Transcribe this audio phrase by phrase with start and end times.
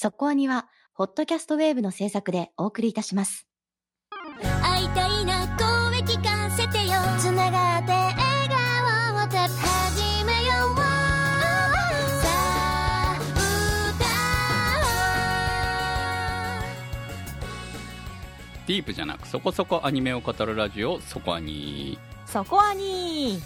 [0.00, 3.48] そこアニは、ホットキャストウェーブの制作でお送りいたします。
[4.62, 6.92] 会いたいな声聞かせてよ。
[7.18, 8.16] つながって笑
[8.48, 10.82] 顔をた始めようさ
[12.28, 13.18] あ
[18.68, 23.40] ディープじゃなくそこそこアニメを語るラジオそこアニそこアニ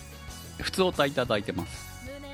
[0.60, 1.90] 普通お歌いただいてます。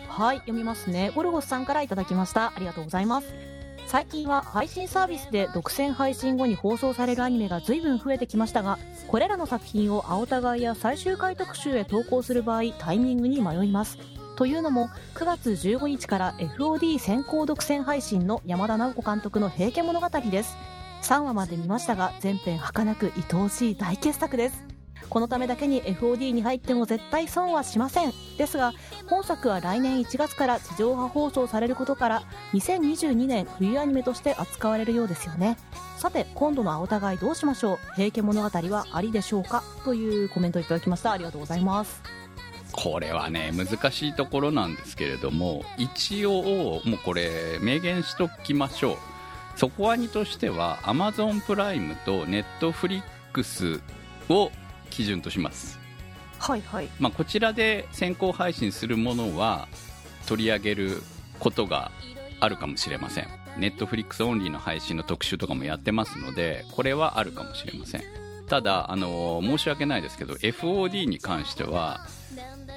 [0.08, 1.12] はい読みますね。
[1.14, 2.52] ゴルゴスさんからいただきました。
[2.56, 3.57] ありがとうございます
[3.88, 13.96] 最近は配信サービスで独占配信後に放送されるアニメが随分増えてきましたがこれらの作品を青田買いや最終回特集へ投稿する場合タイミングに迷います。
[14.36, 20.58] というのも9月15日から FOD 先行独占配信の山田直子監督の「平家物語」です。
[21.00, 24.67] 3話まで見ましたが全編儚く愛おしい大傑作です。
[25.08, 28.12] このためだけに FOD に入っても絶対損はしません。
[28.36, 28.72] ですが
[29.08, 32.22] 本作は来年1月から地上波放送されることから
[32.52, 35.56] 2022年冬アニメとして扱われるようですよね。
[35.96, 37.78] さて今度の青互いどうしましょう。
[37.96, 39.62] 平家物語はありでしょうか？
[39.84, 41.12] というコメントをいただきました。
[41.12, 42.02] ありがとうございます。
[42.70, 48.96] これはね難しいところなんですけれども一応もうこれ明言しときましょう。
[49.56, 53.80] そこアニとしては Amazon プライムと Netflix
[54.28, 54.52] を
[54.88, 55.78] 基準とします、
[56.38, 56.88] はいはい。
[56.98, 59.68] まあ、こちらで先行配信するものは
[60.26, 61.02] 取り上げる
[61.38, 61.90] ことが
[62.40, 63.28] あるかもしれません。
[63.58, 68.02] Netflix オンリーの配信の特集とかもやってますのでこれはあるかもしれません。
[68.46, 72.00] ただあの申し訳ないですけど FOD に関しては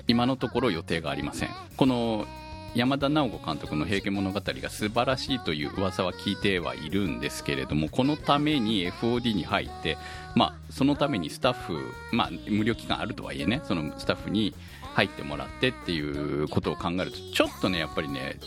[0.08, 1.50] 今のところ予定がありません。
[1.78, 2.26] この
[2.74, 9.98] 山田直子監督の「平家物語」が素晴らしいという噂は聞いてはいるんですけれどもこのために FOD に入って、
[10.36, 14.56] まあ、そのためにスタッフ、まあ、無料期間あるとはいえねそのスタッフに
[14.94, 18.38] 入ってもらってっていうことを考えるとちょっとねやっぱりね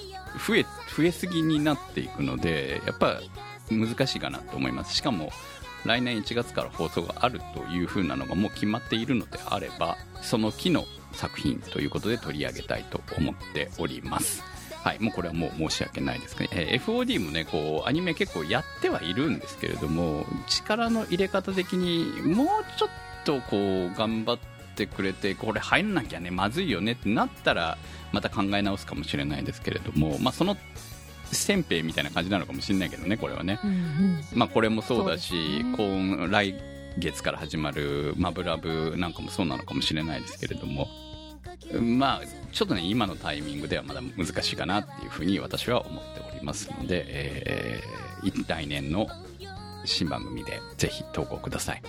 [0.46, 3.20] 増え増えすぎになっていくのでやっぱ
[3.70, 4.94] 難しいかなと思います。
[4.94, 5.32] しかも
[5.84, 14.42] 来年1月から放送があるという風なのがもう決まっているのであればその木の作品ということで取り上げたいと思っております。
[14.82, 22.46] はいもうこれはもう申し訳ないですね、えー FOD もねこうアニメ結構やってはいるんですけれども力の入れ方的にもう
[22.78, 22.88] ちょっ
[23.24, 23.56] とこ
[23.90, 24.38] う頑張っ
[24.76, 27.78] てくれてこれ入んなきゃねまずいよねってなったら
[28.12, 30.54] また考え直すかもしれないですけれどもまあその
[31.32, 33.58] 先兵みたいな感じなのかもしれないけどねこれはね。
[33.64, 34.20] うんうん。
[34.34, 36.16] まあ、これもそうだしそうですね。
[36.16, 36.54] 今来
[36.98, 40.88] 月から始まる「マブラブ」なんかもそうなのかもしれないですけれども
[41.80, 42.22] まあ
[42.52, 48.04] ちょっとね今のタイミングではまだ難しいかなっていうふうに私は思っておりますので、えー
[48.48, 49.06] 来年の
[49.84, 51.82] 新番組でぜひ投稿ください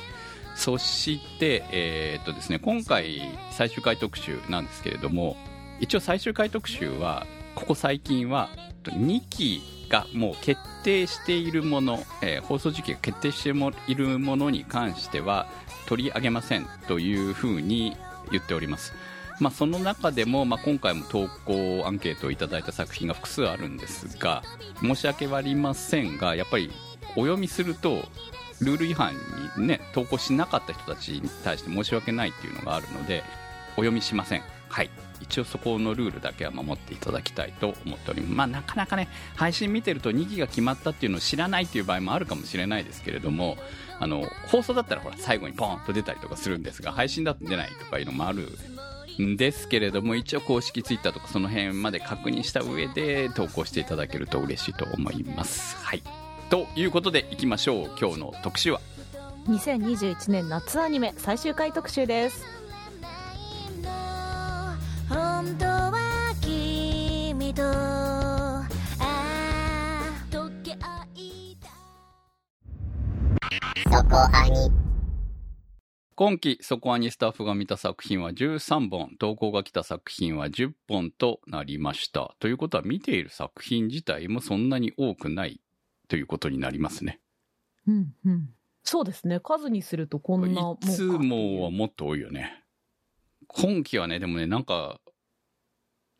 [0.55, 3.21] そして、えーっとですね、今回
[3.51, 5.37] 最終回特集なんですけれども
[5.79, 8.49] 一応最終回特集はここ最近は
[8.83, 13.49] 2期がもう決定しているもの、えー放送時期が決定して
[13.87, 15.47] いるものに関しては
[15.87, 17.95] 取り上げませんというふうに
[18.31, 18.93] 言っております。
[19.39, 24.43] まあ、その中でも、まあ、今回も投稿アンケートをいただいた作品が複数あるんですが
[24.81, 26.71] 申し訳ありませんがやっぱり
[27.17, 28.03] お読みすると
[28.61, 29.13] ルール違反
[29.57, 33.23] にね投稿しなかった人たちに対して申し訳ないっていうのがあるので
[33.71, 34.43] お読みしません。
[34.69, 34.89] はい。
[35.21, 38.33] 一応そこのルールだけは守っていただきたいと思っております。
[38.33, 43.57] まあなかなかね配信見てると2期が決まったっていうのを知らないっていう場合もあるかもしれないですけれども
[43.99, 48.49] あの放送だったらほら最後にポンと出たりとかするんですが配信だと出ないとかいうのもある
[49.17, 55.77] ですけれども一応公式ツイッターとかその辺まで確認した上で投稿していただけると嬉しいと思います。
[55.77, 56.03] はい。
[56.49, 57.91] ということでいきましょう。
[57.99, 58.81] 今日の特集は
[59.47, 62.45] ？2021年夏アニメ最終回特集です。
[65.09, 68.67] 本当は君とあ
[68.99, 71.69] あ溶け合いた
[76.17, 82.35] 今期そこアニスタッフが見た作品は13本投稿が来た作品は10本となりました。
[82.39, 85.59] ということは見ている作品自体もそんなに多くない
[86.07, 87.19] ということになりますね。
[87.85, 88.49] うんうん。
[88.81, 89.41] そうですね。
[89.41, 92.63] 数にするとこんなもいつもはもっと多いよね。
[93.47, 95.01] 今期はねでもねなんか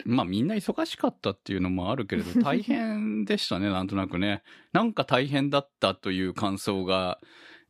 [0.03, 4.43] まあみんな忙しかったっていうのもあるけれど 大変でしたねなんとなくね。
[4.73, 7.21] なんか大変だったという感想が、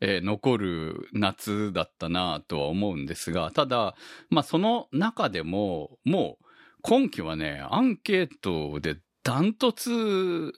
[0.08, 3.96] えー残る夏だったなとは思うんですがただ
[4.30, 6.46] まあその中でももう
[6.84, 10.54] 今期はねアンケートでダントツ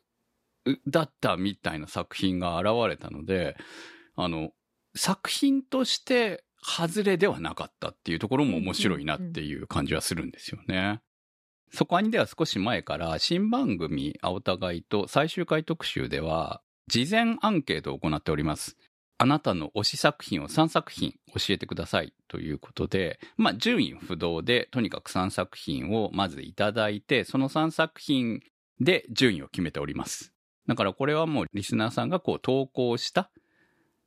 [0.86, 3.56] だったみたいな作品が現れたので
[4.18, 4.50] あの
[4.96, 11.00] 作品として外れではなかったっていうところも面白いなっていう感じはするんですよね。
[11.72, 18.78] そこアニでは少し前から新番組青互いと最終回特集では事前アンケートを行っております。
[19.20, 28.42] あなたの推し作品を3作品教えてくださいということで、まあ順位不動でとにかく3作品をまずいただいて、その3作品
[28.80, 30.34] で順位を決めております。
[30.68, 33.32] だからこれはもうリスナーさんがこう投稿した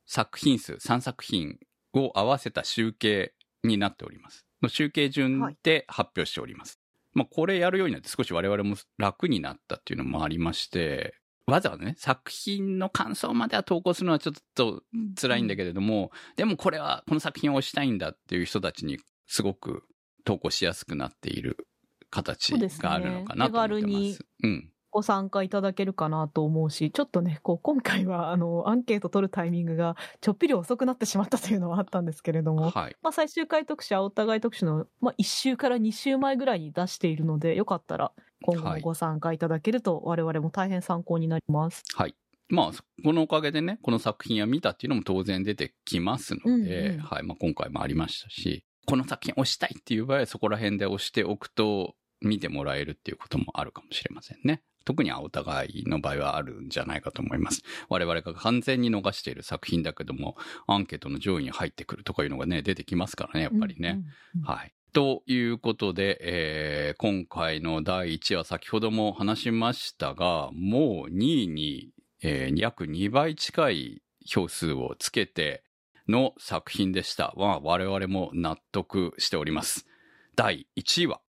[0.05, 1.57] 作品数3作品
[1.93, 3.33] を合わせた集計
[3.63, 4.45] になっております。
[4.61, 6.79] の集計順で発表しております。
[7.13, 11.15] まあこれやるようになって少し我々も楽になったっていうのもありまして、
[11.47, 14.83] わざわざね、作品の感想までは投稿するのはちょっと
[15.19, 19.83] 辛いんだけれども、でもこれはこの作品を推したいんだっていう人たちにすごく
[20.23, 21.67] 投稿しやすくなっている
[22.09, 24.13] 形があるのかなと思ってます。
[24.13, 24.71] すね。
[24.91, 32.97] ご参加いただけるかなと思うし、ちょっとね、こう、今回は、あの、アンケート取るタイミングが、ちょっぴり遅くなってしまったというのはあったんですけれども、はい。
[33.01, 38.11] まあ、最終回特集、お互い特集の、まあ、1週から2週前ぐらいに出しているので、よかったら、
[38.41, 41.83] 今後もご参加いただけると、我々も大変参考になります。
[41.95, 42.15] はい。
[42.49, 47.23] まあ、このおかげでね、この作品は見たっていうのも当然出てきますので、うんうんはい。
[47.23, 54.61] まあ、今回もありましたし、この作品押したいっていう場合はそこら辺で押しておくと、見てもらえるっていうこともあるかもしれませんね。
[54.85, 57.61] 特にお互いの場合はあるんじゃないかと思います。
[57.89, 63.89] 我々が完全に逃している作品だけども、アンケートの上位に入ってくるとかいうのがね、出てきますからね、やっぱりね。
[63.89, 64.05] うんうん
[64.37, 64.73] うんはい。
[64.93, 71.91] ということで、えー今回の第1話先ほども話しましたが、もう2位に、
[72.21, 75.63] えー約2倍近い票数をつけて
[76.09, 77.33] の作品でした。
[77.37, 79.87] まあ、我々も納得しております。
[80.35, 81.21] 第1位は、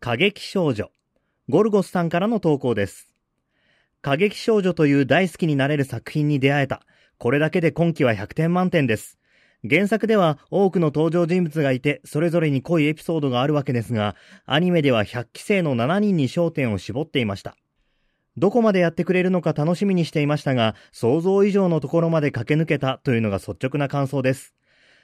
[0.00, 0.90] 過激少女。
[1.48, 3.12] ゴルゴスさんからの投稿です。
[4.00, 6.82] 過激少女という大好きになれる作品に出会えた。
[7.18, 9.18] これだけで今季は100点満点です。
[9.68, 17.56] 原作では多くの登場人物がいて、それぞれに濃いエピソードがあるわけですが、アニメでは100期生の7人に焦点を絞っていました。
[18.36, 24.54] どこまでやってくれるのか楽しみにしていましたが、想像以上のところまで駆け抜けたというのが率直な感想です。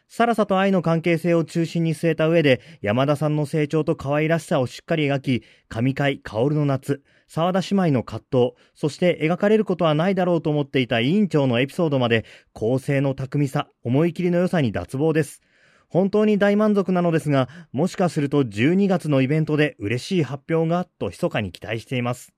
[0.08, 15.42] サラサと愛の関係性を中心に据えた上で、山田さんの成長と可愛らしさをしっかり描き、神回、薫の夏、沢田姉妹の葛藤、そして描かれることはないだろうと思っていた委員長のエピソードまで、構成の巧みさ、思い切りの良さに脱帽です。
[15.88, 22.32] 本当に大満足なのですが、もしかすると12月のイベントで嬉しい発表が、と密かに期待しています。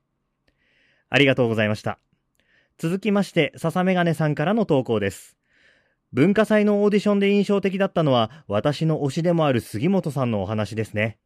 [1.09, 1.99] ありがとうございました。
[2.79, 5.37] 続きまして、笹メガネさんからの投稿です。
[6.13, 11.19] 文化祭のオーディションで印象的だったのは、私の推しでもある杉本さんのお話ですね。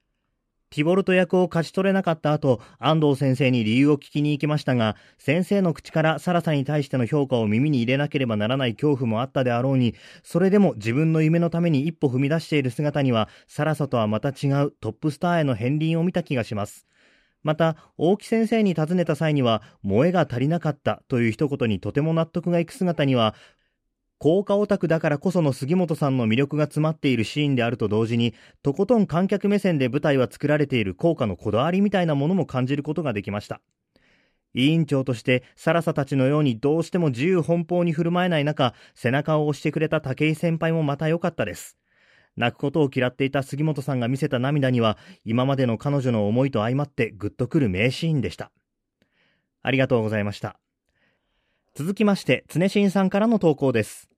[0.74, 9.94] ティボルト役を勝ち取れなかった後、安藤先生に理由を聞きに行きましたが、先生の口からサラサに対しての評価を耳に入れなければならない恐怖もあったであろうに、
[10.24, 16.88] それでも自分の夢のために一歩踏み出している姿には、サラサとはまた違うトップスターへの片鱗を見た気がします。
[17.44, 23.36] また、大木先生に尋ねた際には、萌えが足りなかったという一言にとても納得がいく姿には、
[24.24, 28.32] 効果オタクだからこその杉本さんの魅力が詰まっているシーンであると同時に、
[28.62, 33.60] とことん観客目線で舞台は作られている効果のこだわりみたいなものも感じることができました。
[34.54, 41.76] 委員長として、サラサたちのようにどうしても自由奔放に振る舞えない中、背中を押してくれた武井先輩もまた良かったです。
[42.38, 44.96] 泣くことを嫌っていた杉本さんが見せた涙には、
[45.26, 48.50] 今までの彼女の思いと相まってグッとくる名シーンでした。
[49.60, 50.58] ありがとうございました。
[51.74, 54.13] 続きまして、常新さんからの投稿です。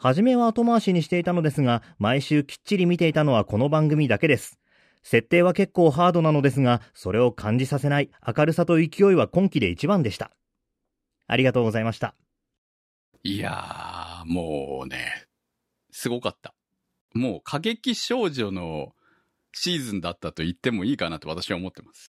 [0.00, 4.56] はじめは後回しにしていたのですが、毎週きっちり見ていたのはこの番組だけです。
[5.02, 10.30] 設定は結構ハードなのですが、それを感じさせない明るさと勢いは今季で一番でした。
[11.26, 12.14] ありがとうございました。
[13.24, 15.26] いやー、もうね、
[15.90, 16.54] すごかった。
[17.12, 18.94] もう過激少女の
[19.52, 22.12] シーズンだったと言ってもいいかなと私は思ってます。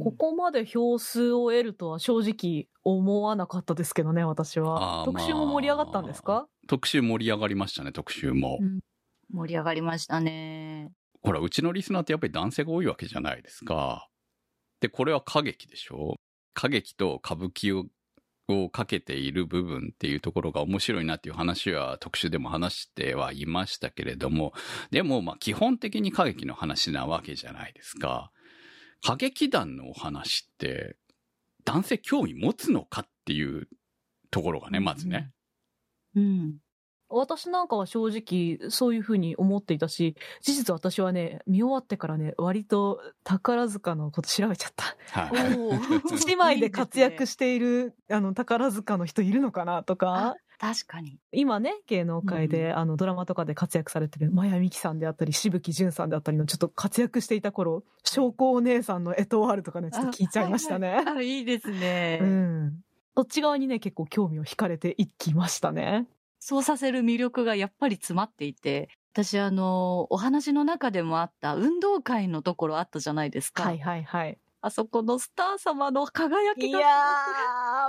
[0.00, 8.58] ここまで票数を得るとは正直思わなかったですけどね、私は特集も盛り上がったんですか、特集盛り上がりましたね、特集も。
[8.60, 8.80] うん
[9.32, 10.90] 盛り上がりましたね。
[11.22, 14.08] ほら、うちのリスナーってやっぱり男性が多いわけじゃないですか。
[14.80, 16.16] で、これは歌劇でしょ？
[16.58, 17.84] 歌劇と歌舞伎を
[18.48, 24.52] をかけている部分っていうところが面白いなっていう話は特集でも話してはいましたけれども、
[24.90, 28.32] でもまあ基本的に歌劇の話なわけじゃないですか。
[29.04, 30.96] 歌劇団のお話って
[31.64, 33.68] 男性興味持つのかっていう
[34.30, 35.30] ところがね、まずね。
[36.14, 36.58] うん。
[37.12, 44.96] 私なんかは正直そういうふうに思っていたし、事実私はね、見終わってからね、割と宝塚のこと調べちゃった。
[45.10, 45.58] はい。
[46.26, 51.18] 姉妹で活躍している、あの、宝塚の人いるのかなとか、確かに。
[51.32, 61.02] 今ね、芸能界で、あの、ドラマとかで活躍されてる、マヤミキさんであったり、しぶきじゅんさんであったりの、ちょっと活躍していた頃、証拠お姉さんのエトワールとかね、ちょっと聞いちゃいましたね。
[61.06, 62.18] あ、いいですね。
[62.20, 62.84] うん。
[63.16, 66.06] そっち側にね、結構興味を惹かれていきましたね。
[66.38, 73.62] そうさせる魅力がやっぱり詰まっていて、私あの、お話の中でもあった運動会のところあったじゃないですか。
[73.62, 74.38] はいはいはい。
[74.62, 76.78] あそこのスター様の輝きが。
[76.78, 76.88] いや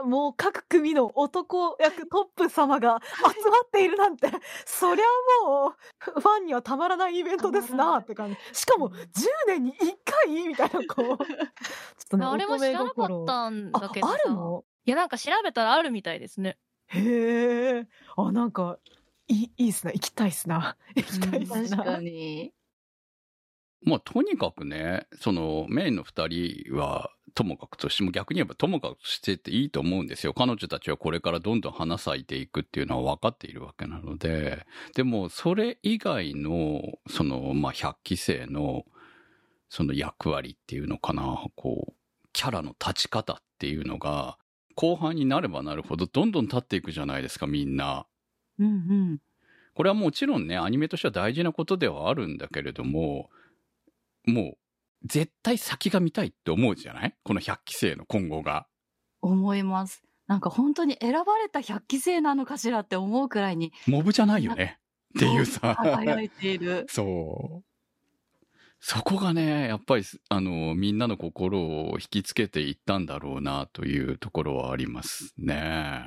[0.04, 4.30] ー、もう各組の男役トップ様が集まっているなんて、
[4.66, 5.06] そりゃ
[5.46, 8.38] もう、ファンにはたまらないイベントですなって感じ。
[8.60, 8.96] しかも、10
[9.48, 9.76] 年に1
[10.06, 10.86] 回みたいな、こう。
[10.96, 11.18] ちょっ
[12.10, 14.64] とね、あれも知らなかったんだあ、けどさあるの？
[14.86, 16.58] いや、なんか調べたらあるみたいですね。
[16.88, 17.88] へえ。
[18.16, 18.78] あ、なんか、
[19.28, 19.92] いい、いいっすな。
[19.92, 20.78] 行きたいっすな。
[20.96, 21.78] 行きたいっすな。
[21.78, 22.54] 確かに。
[23.84, 30.34] まあ、とにかくね、その、メインの二人は、ともかくとしても、逆に言えばともかくとしてっていいと思うんですよ。
[30.34, 38.86] 彼女たちはこれからどんどん花咲いていくっていうのは分かっているわけなので、でも、それ以外の、その、まあ、百期生の、
[39.70, 41.94] その役割っていうのかな、こう、
[42.34, 44.38] キャラの立ち方っていうのが、
[44.76, 48.06] 後半になればなるほど、どんどん立っていくじゃないですか、みんな。
[48.60, 49.20] うんうん。
[49.74, 53.30] これはもちろんね、アニメとしては大事なことではあるんだけれども、
[54.26, 54.58] もう、
[55.04, 57.16] 絶対先が見たいって思うじゃない？
[57.24, 58.68] この百期生の今後が。
[59.22, 60.04] 思います。
[60.28, 63.74] なんか本当に選ばれた百期生なのかしらって思うくらいに。
[63.88, 64.80] モブじゃないよね。
[65.18, 65.76] っていうさ。
[65.82, 66.86] 輝いている。
[66.90, 67.66] そう。
[68.80, 76.04] そこがね、やっぱり、あの、みんなの心を引きつけていったんだろうな、というところはありますね。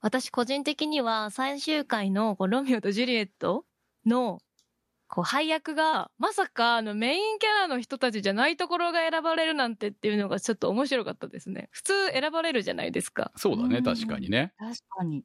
[0.00, 3.64] 私個人的には最終回のこうロミオとジュリエット
[4.04, 4.40] の
[5.12, 11.68] こう配役がまさかあのメインキャラの人たちじゃないところが選ばれるなんてっていうのがちょっと面白かったですね。
[11.70, 13.30] 普通選ばれるじゃないですか。
[13.36, 14.54] そうだね、うん確かにね。
[14.58, 15.22] 確かに。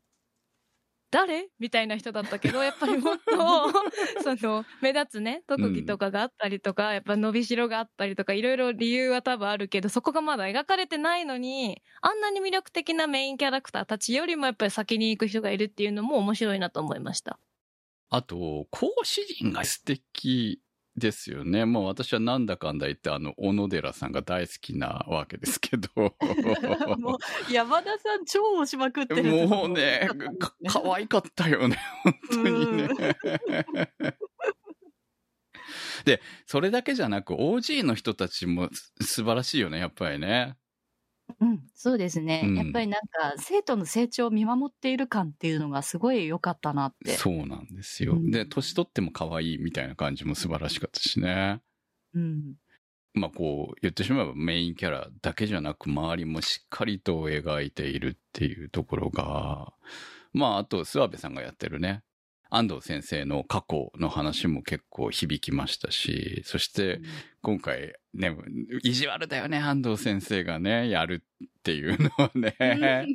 [1.10, 1.48] 誰？
[1.58, 3.24] みたいな人だったけど、やっぱりもっと、
[4.22, 17.40] その、目立つね、特技とかがあったりとか、やっぱ伸びしろがあったりとか、いろいろ理由は多分あるけど、そこがまだ描かれてないのに、あんなに魅力的なメインキャラクターたちよりもやっぱり先に行く人がいるっていうのも面白いなと思いました。
[18.10, 20.62] あと、講師陣が素敵
[20.96, 21.66] ですよね。
[21.66, 25.90] もう私はなんだかんだ言って、あの、小野寺さんが大好きなわけですけど。
[26.98, 27.18] も
[27.50, 29.48] う、山田さん超押しまくってる。
[29.48, 30.10] もうね、
[30.40, 31.78] か、可愛かったよね。
[32.04, 32.90] 本当にね。
[36.06, 40.56] で、それだけじゃなく、OG の人たちもす素晴らしいよね、やっぱりね。
[41.40, 42.42] うん、そうですね。
[42.46, 47.12] うんやっぱりなんか、生徒の成長を見守っている感っていうのがすごい良かったなって。
[47.12, 48.14] そうなんですよ。
[48.14, 51.62] うんで、年取っても可愛いみたいな感じも素晴らしかったしね。
[52.14, 52.56] うん。
[53.14, 59.74] まあこう、言ってしまえばメインキャラだけじゃなく、周りもしっかりと描いているっていうところが、
[60.34, 62.04] まああと、諏訪部さんがやってるね、
[62.50, 67.02] 安藤先生の過去の話も結構響きましたし、そして
[67.42, 68.36] 今回ね、
[68.84, 73.08] 意地悪だよね、安藤先生がね、やるっていうのはね、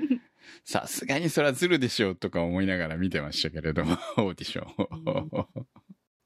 [0.64, 5.48] さすがにそれはズルでしょうとか思いながら見てましたけれども、 オーディションを。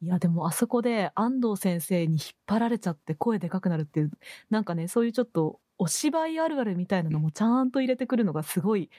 [0.00, 4.10] いや、でもあそこで安藤先生に引っ張られちゃって声でかくなるっていう、
[4.50, 8.90] なんかね、そういうちょっとお芝居あるあるみたいなのもちゃんと入れてくるのがすごい、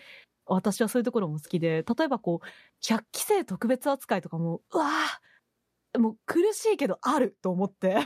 [0.46, 2.48] 私はそういうところも好きで、例えばこう、
[2.82, 7.98] 100期生特別扱いとかも、うわぁもう苦しいけどあると思って。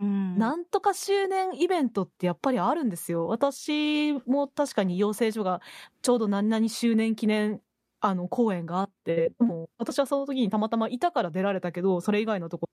[0.00, 0.38] うん。
[0.38, 3.28] なんとか周年イベントってやっぱりあるんですよ。
[3.28, 5.60] 私も確かに養成所が
[6.02, 7.60] ちょうど何々周年記念
[8.00, 12.68] あの公演があって、でも私はその時にたまたまいたから出られたけど、それ以外のとこ、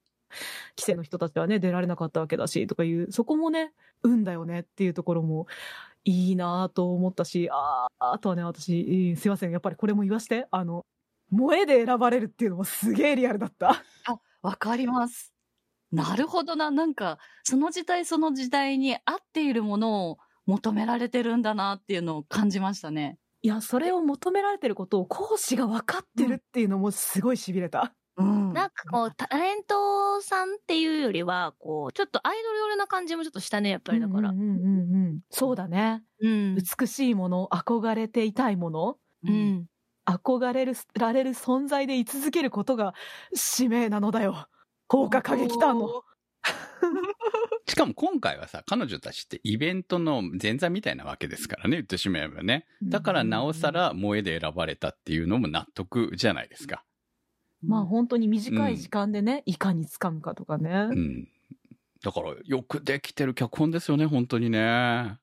[0.78, 3.74] 規制の人たちはね、出られなかったわけだし、とかいう、そこもね、
[4.04, 5.48] 運だよねっていうところも
[6.04, 10.86] いいなぁと思ったし、あーあとはね、私、えーすいません、やっぱりこれも言わして、あの、
[11.32, 13.84] 萌えで選ばれるっていうのもすげえリアルだった。
[14.06, 15.34] あ、わかります。
[15.92, 16.72] なるほどな。
[16.72, 23.18] なんか、その時代その時代に合っているものを求められてるんだなっていうのを感じましたね。
[23.44, 27.94] いや、それを求められてることを講師が分かってるっていうのもすごい痺れた。
[28.18, 28.54] うん。
[28.54, 34.30] なんかこう、タレントさんっていうよりは、こう、ちょっとアイドル寄りな感じもちょっとしたね、やっぱりだから。
[34.30, 35.20] うんうんうんうん。
[35.30, 36.04] そうだね。
[36.22, 36.56] うん。
[36.56, 39.66] 美しいもの、憧れていたいもの、うん。
[40.06, 42.94] 憧れる、られる存在で居続けることが
[43.34, 44.48] 使命なのだよ。
[44.88, 46.04] 効果過激団の。
[47.68, 52.66] しかも今回はさ、彼女たちってイベントの前座みたいなわけですからね、言ってしまえばね。
[52.84, 56.84] だからなおさら萌えで選ばれたっていうのも納得じゃないですか。
[57.64, 60.88] まあ本当に短い時間でね、いかに掴むかとかね。
[60.92, 61.28] うん。
[62.04, 65.18] だからよくできてる脚本ですよね、本当にね。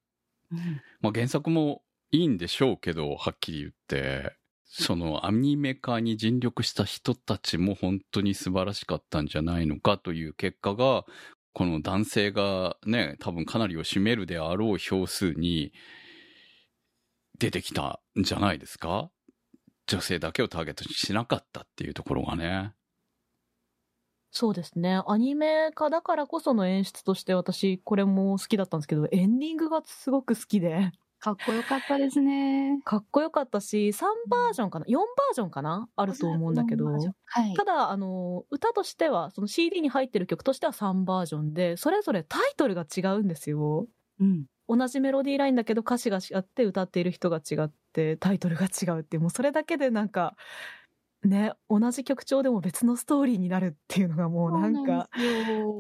[0.51, 4.35] うんまあ原作もいいんでしょうけど、はっきり言って。
[4.71, 11.05] そのアニメ化に尽力した人たちも本当に素晴らしかったんじゃないのかという結果が、
[11.55, 15.73] この男性がね、多分かなりを占めるであろう票数に
[17.39, 19.11] 出てきたんじゃないですか
[19.89, 22.75] 女性だけをターゲットにしなかったっていうところがね。
[24.31, 25.01] そうですね。
[25.07, 30.93] アニメ化だからこその演出として私、これも好きだったんですけど、エンディングがすごく好きで。
[31.21, 32.81] かっこよかったですね。
[32.85, 35.89] かっこよかったし、3バージョンかな ?4 バージョンかな？
[35.97, 36.87] あると思うんだけど。
[36.87, 37.55] はい。
[37.55, 43.89] ただ、あの、歌としては、その CD に入ってる曲としては3バージョンで、それぞれタイトルが違うんですよ。
[44.21, 44.45] うん。
[44.69, 50.37] 同じメロディーラインだけど歌詞が違って歌っている人が違ってタイトルが違うってうもうそれだけでなんか
[51.25, 55.09] ね同じ曲調でも別のストーリーになるっていうのがもうなんか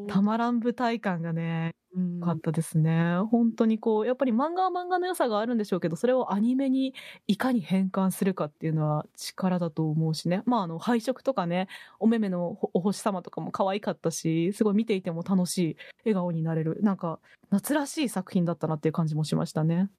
[0.09, 2.21] たまらん舞台感がねうん。
[2.21, 3.17] 良かったですね。
[3.31, 6.95] 本当にこうやっぱり漫画は漫画の良さがあるんでしょうけどそれをアニメに
[7.27, 10.43] いかに変換するかっていうのは力だと思うしね。
[10.45, 11.69] まああの配色とかね
[11.99, 16.79] お目目のお星様とかも可愛かったしすごい見ていても楽しい笑顔になれる。
[16.83, 19.91] なんか夏らしい作品だったなっていう感じもしましたね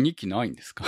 [0.00, 0.84] 2期ないんですか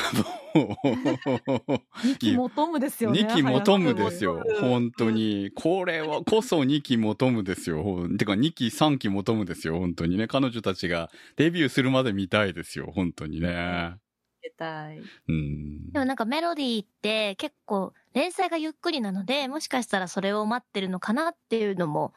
[0.54, 3.21] ？2期求むですよね。
[3.21, 4.42] 2期求むですよ。
[4.61, 5.50] 本当に。
[5.54, 7.83] これはこそ2期求むですよ。
[7.83, 9.78] ほんてか2期3期求むですよ。
[9.78, 10.26] 本当にね。
[10.26, 12.92] 彼女たちがデビューするまで見たいですよ。
[12.95, 13.97] 本当にね。
[14.42, 14.99] 出たい。
[14.99, 15.92] うん。
[15.92, 22.12] でもなんかメロディーって結構連載がゆっくりなので、もしかしたらそれを待ってるのかなっていうのも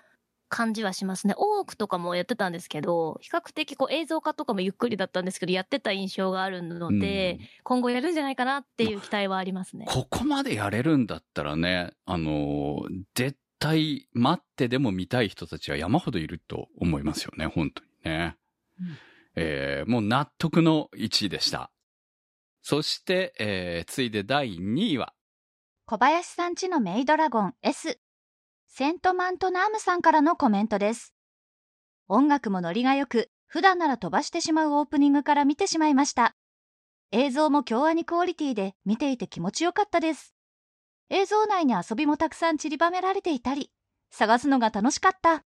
[0.50, 1.34] 感じはしますね。
[1.38, 9.86] 多くとかもやってたんですけど、比較的こう映像化とかもゆっくりだったんですけど、やってた印象があるので、うん今後やるんじゃないかなっていう期待はありますね。
[9.90, 12.84] ここまでやれるんだったらね、あの、
[13.16, 17.48] 絶対待ってでも見たい人たちは山ほどいると思いますよね。
[17.48, 18.38] 本当にね。
[18.80, 18.98] うん
[19.38, 21.72] えーもう納得の1位でした。
[22.62, 25.14] そして、えー、ついで第2位は、
[25.86, 28.00] 小林さんちのメイドラゴン S。
[28.78, 31.14] セントマントナームさんからのコメントです。
[32.10, 36.36] 音楽もノリが良く、普段なら飛ばしてしまうオープニングから見てしまいました。
[37.14, 40.36] 映像も京アニクオリティで見ていて気持ちよかったです。
[41.10, 43.72] 映像内に遊びもたくさん散りばめられていたり、
[44.12, 45.46] 探すのが楽しかった。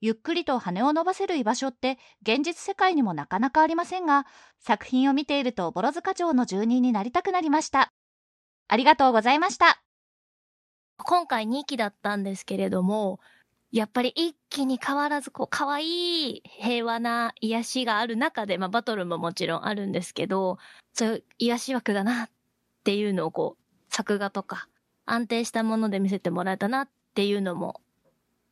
[0.00, 4.26] ゆっくりと羽を伸ばせる居場所って現実世界にもなかなかありませんが、
[4.58, 7.92] 作品を見ているとボロ塚町の住人になりたくなりました。
[8.66, 9.80] ありがとうございました。
[10.98, 13.20] 今回2期だったんですけれども、
[13.70, 20.58] やっぱり一気に変わらず、こう、可愛い平和な癒しがある中で、まあバトルももちろんあるんですけど、
[20.92, 22.30] そういう癒し枠だなっ
[22.84, 24.68] ていうのをこう、作画とか
[25.06, 27.80] 安定したもので見せてもらえたなっていうのも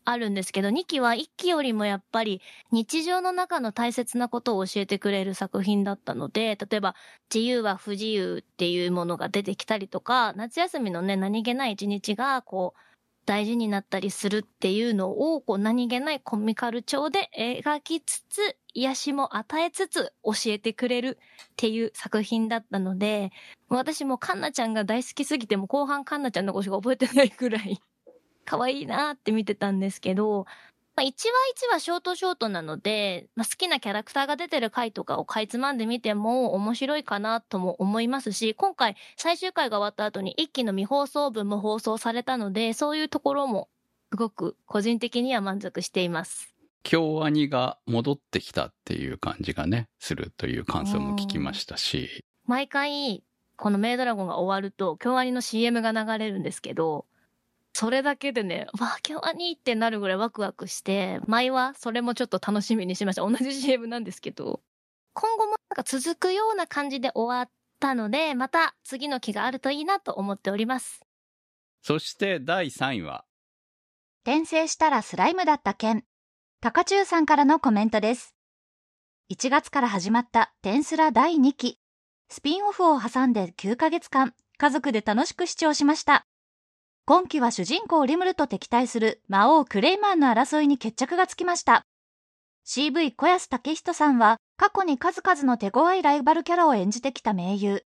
[0.07, 2.41] あるんですけど、2期は1期よりもやっぱり
[2.73, 6.95] 日常の中の大切なことを教えてくれる作品だったので、例えば
[7.33, 12.81] 自由は不自由っていうものが出てきたりとか、夏休みのね、何気ない一日がこう、
[13.27, 21.19] 大事になったりするっていうのを、こう、何気ないコミカル調で描きつつ、癒しも与えつつ教えてくれる
[21.53, 23.33] っていう作品だったので、
[23.69, 27.81] 私もカンナちゃんが大好きすぎて、も後半カンナちゃんのことしか覚えてないくらい、
[28.47, 30.47] 可愛いなーって見てたんですけど、
[30.97, 43.69] まあ、1話1話ショートショートなので、まあ、好きなキャラクターが出てる回とかをかいつまんでみても面白いかなとも思いますし、今回最終回が終わった後に一期の未放送分も放送されたので、そういうところも
[44.11, 46.55] すごく個人的には満足しています。
[46.83, 53.23] 京アニが戻ってきたっていう感じがね、するという感想も聞きましたし、毎回、
[53.57, 57.07] このメイドラゴンが終わると、京アニの CM が流れるんですけど、
[57.79, 63.29] それだけでね、わあ、京アニってなるぐらいワクワクして、前はそれもちょっと楽しみにしました。
[63.29, 64.63] 同じ CM なんですけど、
[65.13, 71.03] 今後もなんか続くような感じで終わったので、また次の期があるといいなと思っております。
[71.83, 73.27] そして第3位は、
[74.25, 76.03] 転生したらスライムだった件。
[76.63, 78.35] 高中さんからのコメントです。
[79.31, 81.79] 1月から始まったテンスラ第2期。
[82.31, 86.27] スピンオフを挟んで9ヶ月間、家族で楽しく視聴しました。
[87.09, 91.87] 今期は主人公リムルと敵対する魔王クレイマンの争いに決着がつきました。
[92.67, 97.85] CV 小安武人さんは過去に数々の手強いライバルキャラを演じてきた名優。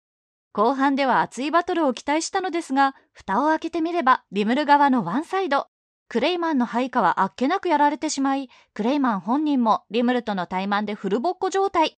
[0.52, 5.66] 後半では熱いバトルを期待したのですが、蓋を開けてみればリムル側のワンサイド。
[6.08, 11.98] クレイマンの配下はあっけなくやられてしまい、クレイマン本人もリムルとの対マンでフルボッコ状態。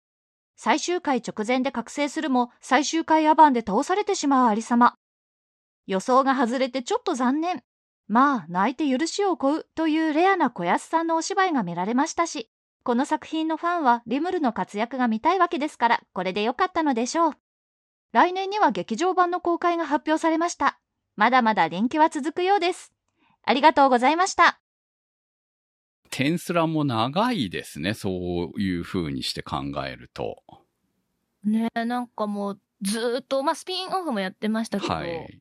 [0.56, 4.96] 最終回直前で覚醒するも、最終回アバンで倒されてしまうありさま。
[5.90, 7.64] 予想が外れてちょっと残念。
[8.08, 12.52] まあ、泣いて許しを請うというレアな小安さんのお芝居が見られましたし、
[12.84, 17.34] この作品のファンはリムルの活躍が見たいわけですから、これでよかったのでしょう。
[18.12, 20.80] 来年には劇場版の公開が発表されました。
[21.16, 22.94] まだまだ人気は続くようです。
[23.44, 24.62] ありがとうございました。
[26.12, 27.96] テンスラも長いですね。
[27.96, 30.44] そういう風にして考えると。
[31.44, 35.40] ねなんかもうずーっと、まあスピンオフもやってましたけど、はい。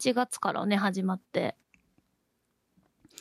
[0.00, 1.54] 1月からね、始まって。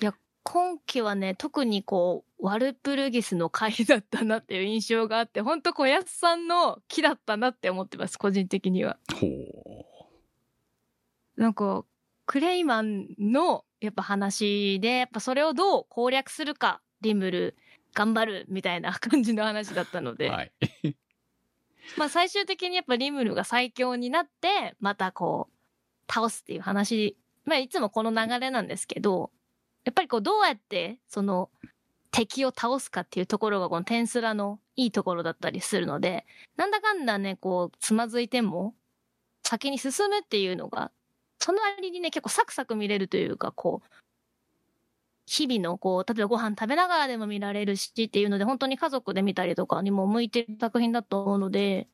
[0.02, 0.13] いや、
[0.44, 8.98] 今期はね、特にこう、ワルプルギスの回だったなっていう印象があって、ほんと小安さんの木だったなって思ってます、個人的には。
[9.20, 9.86] ほ
[11.36, 11.84] なんか、
[12.26, 17.58] クレイマンのやっぱ話で、やっぱそれをどう攻略するか、リムル、
[17.94, 20.15] 頑張るみたいな感じの話だったのう。
[20.15, 20.52] で、はい。
[21.98, 25.59] まあ最終的にやっぱリムルが最強になって、またこう、
[26.12, 29.32] 倒すっていう話、まあいつもこの流れなんですけど、
[29.86, 31.50] やっぱりこうどうやってその
[32.12, 36.26] 敵を倒すかっていうところがこのテンスラのいいところだったりするので、
[36.58, 38.74] なんだかんだね、こうつまずいても
[39.43, 40.91] 先に進むっていうのが、
[41.38, 43.88] その割にね結構サクサク見れるというか、こう、
[45.26, 51.88] 日々のこう、例えばご飯食べながらでも見られるしっていうので、本当に家族で見たりとかにも向いてる作品だと思うので、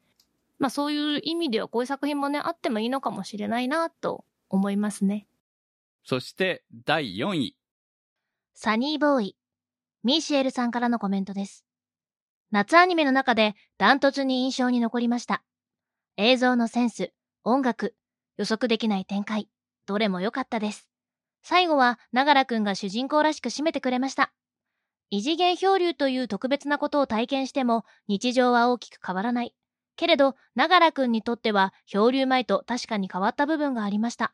[0.57, 5.27] まあそういう意味ではこういう作品もね、あってもいいのかもしれないなと思いますね。
[6.03, 7.57] そして、第4位。
[8.53, 9.37] サニーボーイ。
[10.03, 11.65] ミーシエルさんからのコメントです。
[12.51, 15.43] 夏アニメの中でダントツに印象に残りました。
[16.15, 17.11] 映像のセンス、
[17.43, 17.95] 音楽、
[18.37, 19.49] 予測できない展開、
[19.85, 20.87] どれも良かったです。
[21.43, 24.31] 最後は、ながらくんが主人公らしく締めてくれました。
[25.09, 29.55] 異次元漂流という特別なことを体験しても、日常は大きく変わらない。
[29.95, 34.33] けれど、ながらくんにとっては、漂流前と確かに変わった部分がありました。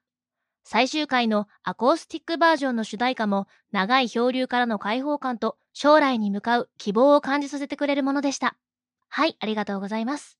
[0.63, 8.58] 最終回のアコースティックバージョンの主題歌も、長い漂流からの解放感と将来に向かう希望を感じさせてくれるものでした。
[9.10, 10.38] はい、ありがとうございます。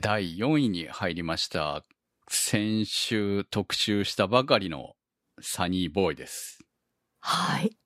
[0.00, 1.82] 第4位に入りました。
[2.28, 4.94] 先週特集したばかりの
[5.40, 6.58] サニーボーイです。
[7.20, 7.76] はい。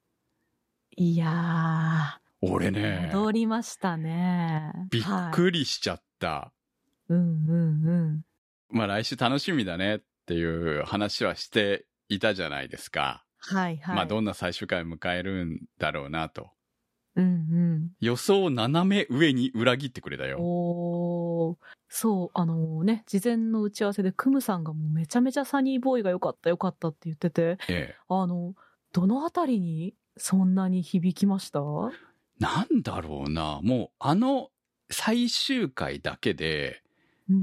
[0.97, 4.73] いや俺ー、ね、戻りましたね。
[4.91, 6.10] びっはいくりしちゃった。
[7.09, 8.25] うんうんうん。
[8.69, 13.25] まあ来週楽しみだねっていう話はしていたじゃないですか。
[13.39, 13.97] はいはい。
[13.97, 16.51] まあどんな最終回を迎えるんだろうなと。
[17.17, 17.91] うんうん。
[18.01, 20.39] 予想を斜め上に裏切ってくれたよ。
[20.41, 21.57] おー
[21.89, 27.97] そう、あのね、事前の打ち合わせでクムさんがもうめちゃめちゃサニーボーイが良かった良かったって言ってて、ええ。
[28.09, 28.55] あの、
[28.93, 31.61] どのあたりにそんなに響きました？
[32.39, 33.61] なんだろうな。
[33.63, 34.51] もうあの
[34.91, 36.83] 最終回だけで、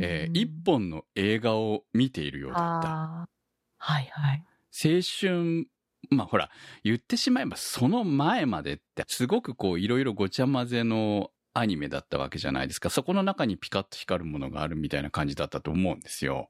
[0.01, 3.29] えー一本の映画を見ているようだった。
[3.77, 4.43] はいはい。
[4.71, 5.67] 青春、
[6.10, 6.49] まあほら、
[6.83, 12.89] 言ってしまえばその前までってすごくこういろいろごちゃ混ぜのアニメだったわけじゃないですか。
[12.89, 16.49] そこの中にピカッと光るものがあるみたいな感じだったと思うんですよ。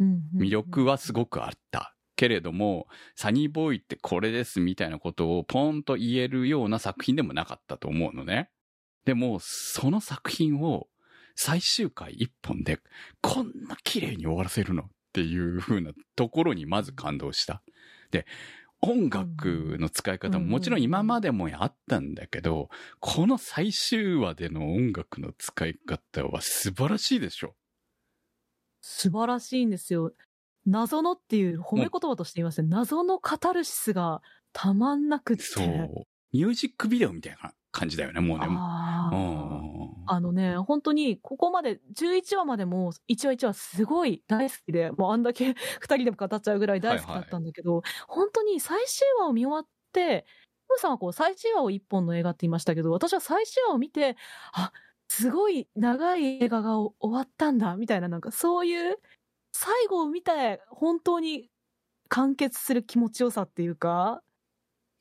[0.00, 1.94] うんうんうん魅力はすごくあった。
[2.16, 8.50] けれども、サニーボーイってこれですみたいなことをポンと言えるような作品でもなかったと思うのね。
[9.04, 10.88] でも、その作品を
[11.36, 12.80] 最終回一本で
[13.20, 17.62] こんな綺麗に終わらせるのっていう風なところにまず感動した。
[18.10, 18.26] で、
[18.80, 22.68] 音楽の使い方ももちろん今までもあったんだけど、
[23.00, 27.54] この最終話での音楽の使い方は素晴らしいでしょ。
[28.82, 30.12] 素晴らしいんですよ。
[30.66, 32.68] 謎のっていう褒め言葉として言いますね。
[32.68, 34.20] 謎のカタルシスが
[34.52, 35.42] たまんなくって。
[35.42, 35.66] そう。
[36.32, 38.48] ミュージックビデオみたいな感じだよね、もうね。
[40.06, 50.26] あのね、本当に、ここまで、11話までも、1話1話すごい大好きで、もうあんだけ 2人でも語っちゃうぐらい大好きだったんだけど、本当に最終話を見終わって、
[50.68, 54.16] ムーさんはこう最終話を1本の映画って言いましたけど、私は最終話を見て、
[54.52, 54.72] あ、
[55.08, 58.98] すごい長い映画が終わったんだ、みたいな、なんかそういう、
[59.52, 61.50] 最後を見て、本当に
[62.10, 64.23] 完結する気持ちよさっていうか、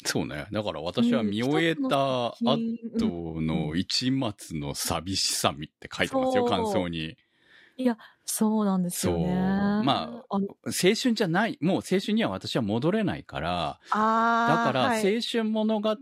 [0.05, 0.47] そうね。
[0.51, 7.15] だから私は見終えた後の一末の寂しさみって書いてますよ、そう感想に。
[8.25, 9.33] そうなんですよね。
[9.83, 15.95] まあの、青春じゃない、もう青春には私は戻れないから、だからはい青春物語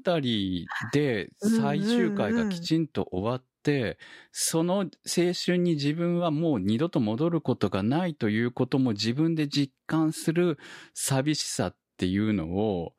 [0.92, 3.98] で最終回がきちんと終わって、
[4.32, 4.88] その青
[5.34, 10.58] 春に自分はもう二度と戻ることがないということも自分で実感する
[10.94, 12.94] 寂しさっていうのを、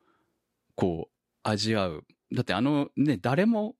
[0.75, 1.11] こう、
[1.43, 2.05] 味わう。
[2.33, 3.75] だってあのね、誰も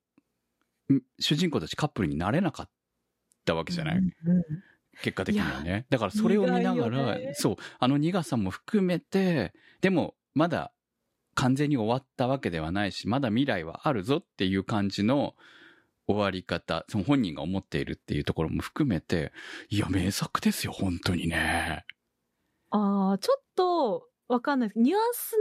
[0.92, 2.70] ん主人公たちカップルになれなかっ
[3.46, 4.44] たわけじゃない、うんうん
[5.02, 5.88] 結果的にはね。
[5.90, 9.52] だからそれを見ながら、ねそう、あの苦さも含めて、
[9.82, 10.72] でもまだ
[11.34, 15.34] 完全に終わったわけではないし、まだ未来はあるぞっていう感じの
[16.08, 19.32] 終わり方、その本人が思っているっていうところも含めて、
[19.70, 21.86] いや、名作ですよ、本当にね。
[22.70, 24.80] ああ、ちょっと、わかんないです。
[24.80, 25.36] ニュアンス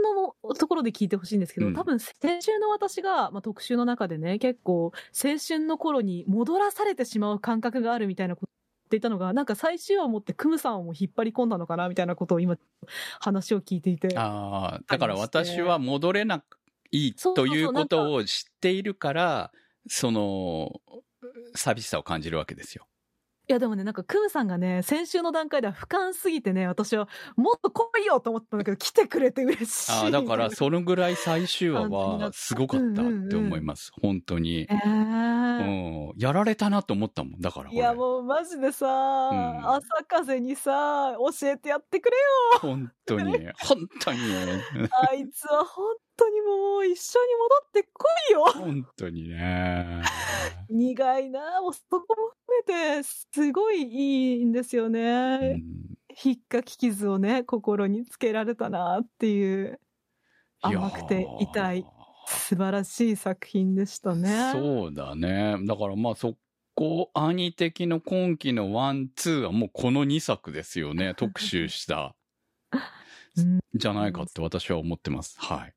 [0.45, 8.51] のところで聞いてほしいんですけど、うん多分、先週の私が、まあ、特集の中でね、結構、青春の頃に戻らされてしまう感覚があるみたいなこと
[8.83, 12.57] 言っていたのが、なんか最終話をもってクムさんをも引っ張り込んだのかなみたいなことを今、
[13.19, 14.17] 話を聞いていて。
[14.17, 16.43] ああ、だから私は戻れな
[16.91, 19.51] いということを知っているから、
[19.87, 20.81] その、
[21.55, 22.87] 寂しさを感じるわけですよ。
[23.49, 29.91] いやでもね、なんかクムさんがね、先週の段階では俯瞰すぎてね、私はもっと来いよと思ったんだけど、来てくれて嬉しい。
[29.91, 33.91] ああ、だからそのぐらい最終話はすごかったって思います。
[34.01, 34.61] 本当に。
[34.61, 36.13] えーうん。
[36.17, 37.41] やられたなと思ったもん。
[37.41, 37.71] だから。
[37.71, 42.59] いやもうマジでさ、ん朝風にさ、教えてやってくれよ。
[42.61, 43.33] 本当に。
[43.59, 44.19] 本当に。
[45.09, 48.45] あいつは本当にもう一緒に戻ってこいよ。
[48.45, 50.01] 本当にね。
[50.69, 52.05] 苦いな、もうそこも
[52.65, 55.55] 含めて、すごいいいんですようね。
[55.55, 55.63] ん
[56.15, 59.79] ひっかき傷をね、心につけられたなっていう、
[60.61, 61.85] 甘くて痛い
[62.27, 64.51] 素晴らしい作品でしたね。
[64.53, 65.57] そうだね。
[65.65, 66.35] だからまあそ
[66.75, 71.13] こ、兄的の今期のワン、ツーはもうこの2作ですよね。
[71.15, 72.15] 特集した。
[73.37, 75.35] うんじゃないかって私は思ってます。
[75.39, 75.73] はい。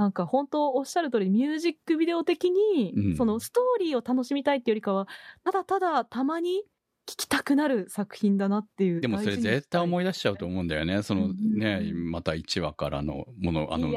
[0.00, 5.06] なんか本当おっしゃる通りミュージックビデオ的に、うんそのストーリーを楽しみたいっていうよりかは
[5.44, 6.62] ただただたまに
[7.04, 11.02] 聴きたくなる作品だなっていうでもそれ絶対思い出しちゃうとう思うんだよね。
[11.02, 13.92] そのうんね、また1話からのもの、あの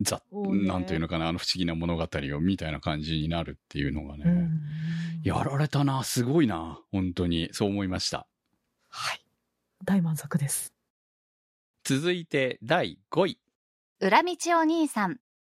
[0.00, 4.24] ざ、なんていうのかな、あの不思議な物語をみたいな感じになるっていうのがね。
[4.24, 4.48] ん
[5.22, 7.50] やられたな、すごいな、本当に。
[7.52, 8.26] そう思いました。
[8.88, 9.20] はい
[9.84, 10.72] 大満足です
[11.84, 13.38] 続いて第5位。
[14.02, 15.12] 裏道お兄さん。
[15.12, 15.16] い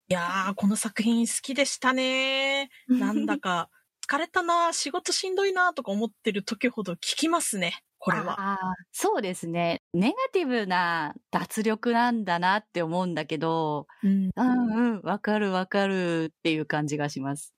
[0.10, 2.69] やー、この作品好きでしたね。
[2.89, 3.69] なんだか、
[4.06, 8.60] 疲れたな、仕事しんどいな、とか思ってる時ほど聞きますね、これは。
[8.91, 9.82] そうですね。
[9.93, 17.53] ネガティブな脱力なんだなって思うんだけど、うんうんうん、わかるわかるっていう感じがします。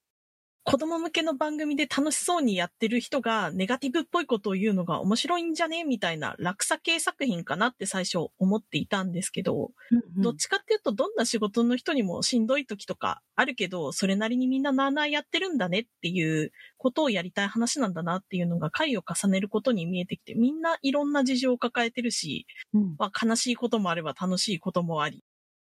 [0.65, 9.71] 子供向けの番組で楽しそうにやってる人がネガティブっぽいことを言うのが面白いんじゃねみたいな落差系作品かなって最初思っていたんですけど、
[10.17, 25.23] どっちかっていうとどんな仕事の人にもしんどい時とかあるけど、それなりにみんななあなあやってるんだねっていうことをやりたい話なんだなっていうのが回を重ねることに見えてきて、みんないろんな事情を抱えてるし、うんまあ、悲しいこともあれば楽しいこともあり、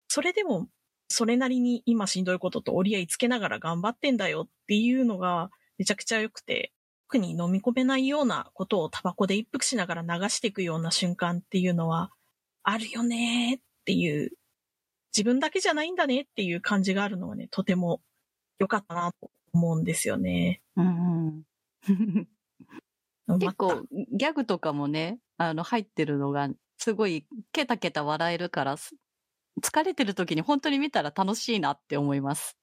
[0.08, 0.68] それでも、
[1.12, 6.72] それなりに今しんどいことと折り合いつけながら頑張ってんだよっていうのがめちゃくちゃ良くて、
[7.08, 12.10] 特に飲み込めないようなことをタバコで一服しながら流していくような瞬間っていうのは
[12.62, 14.30] あるよねっていう、
[15.14, 18.00] 自分だけじゃないんだねっていう感じがあるのはね、とても
[18.58, 20.62] 良かったなと思うんですよね。
[20.76, 21.44] うん
[21.88, 22.26] うん
[23.26, 26.48] 結ま構、ギャグとかもね、あの、入ってるのが、
[26.78, 28.96] すごい、ケタケタ笑えるから、す
[29.60, 32.56] 疲れてる時に本当に見たら楽しいなって思います。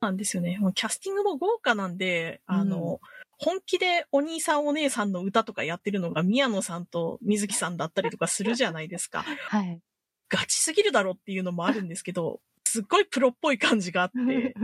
[0.00, 0.58] なんですよね。
[0.58, 3.00] もうキャスティングも豪華なんで、あの、
[3.38, 9.24] 本気でお兄さんお姉さんの歌とかやってるのが宮野さんと水木さんだったりとかするじゃないですか。
[9.48, 9.80] はい。
[10.28, 14.54] ガチすぎるだろっていうのもあるんですけど、すっごいプロっぽい感じがあって、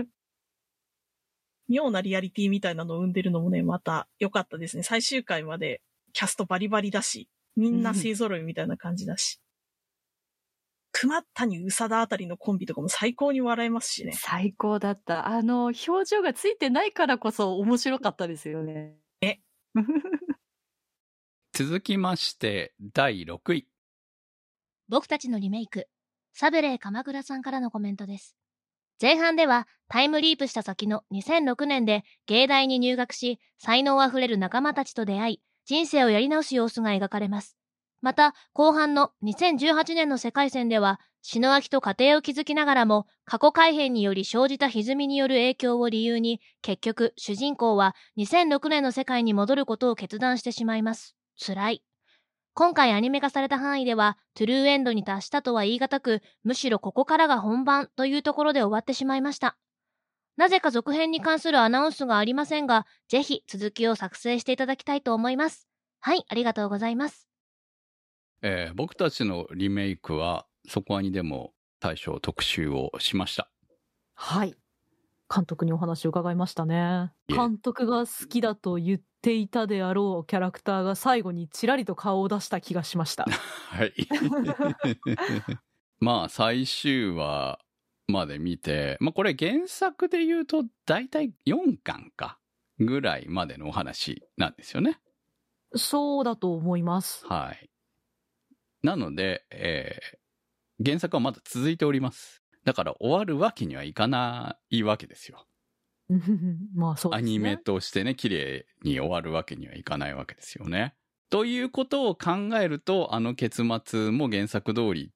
[1.68, 4.82] 妙なリアリティみたいなのを生んでるのもね、また良かったですね。
[4.82, 9.40] 最終回までキャストバリバリだし、みんな勢揃いみたいな感じだし。
[11.00, 14.10] 熊谷宇佐田あたりのコンビとかも最高に笑えますしね。
[14.16, 15.28] 最高だった。
[15.28, 18.96] あの、表情がついてないからこそ面白かったですよね。
[19.20, 19.38] え
[21.54, 23.68] 続きまして、第6位。
[24.88, 25.88] 僕たちのリメイク、
[26.32, 28.36] サブレー鎌倉さんからのコメントです。
[29.00, 37.56] 前半ではタイムリープした先の2006年で芸大に入学し、才能あふれる仲間たちと出会い、人生をやり直す様子が描かれます。
[38.00, 51.16] また、後半の2018年の世界戦では、篠明と家庭を築きながらも、過去改変により生じた歪みによる影響を理由に、結局、主人公は2006年の世界に戻ることを決断してしまいます。
[51.36, 51.82] 辛い。
[52.54, 59.56] 今回アニメ化された範囲では、トゥルーエンドに達したとは言い難く、むしろここからが本番というところで終わってしまいました。
[60.36, 65.68] なぜか続編に関するアナウンスがありませんが、ぜひ続きを作成していただきたいと思います。
[66.00, 67.27] はい、ありがとうございます。
[68.42, 73.50] えー僕たちのリメイクは、そこはにでも大賞特集をしました。
[74.14, 74.54] はい
[75.32, 83.26] 監督にお話を伺いましたね監督が好きだと言っていたであろうキャラクターが最後にちらりと顔を出した気がしました
[83.70, 83.92] はい。
[86.00, 87.60] まあ、最終話
[88.06, 92.38] まで見て、まあこれ原作で言うと大体4巻か。
[92.78, 95.00] ぐらいまでのお話なんですよね。
[95.74, 97.26] そうだと思います。
[97.26, 97.70] はい。
[98.82, 100.18] なので、えー
[100.84, 102.42] 原作はまだ続いております。
[102.64, 105.46] だから終わるわけにはいかないわけですよ。
[106.74, 107.18] まあそうね。
[107.18, 110.94] アニメとしてね、綺麗に終わるわけにはいかないわけですよね。
[111.30, 115.12] ということを考えると、あの結末も原作通り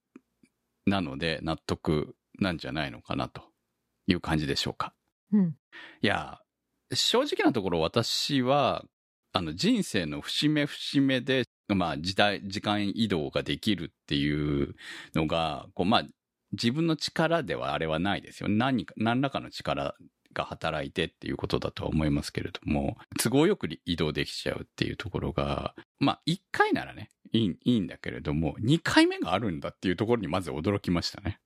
[0.85, 3.43] なので納得なんじゃないのかなと
[4.07, 4.95] いう感じでしょうか。
[5.31, 5.57] うん。
[6.03, 6.41] いや、
[6.93, 8.85] 正直なところ私は、
[9.33, 14.75] あの人生の節目節目で、まあ時代、時間移動ができるっていう
[15.15, 16.05] のが、こうまあ
[16.53, 18.49] 自分の力ではあれはないですよ。
[18.49, 19.95] 何か、何らかの力
[20.35, 31.39] が働いてっていうことだとは思いますけれども、都合よく移動できちゃうっていうところが、まあ1回ならね、いいいいんだけれども、2回目があるんだっていうところにまず驚きましたね。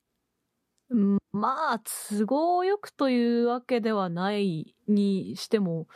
[1.32, 5.86] まあ、都合よくというわけではないにしても、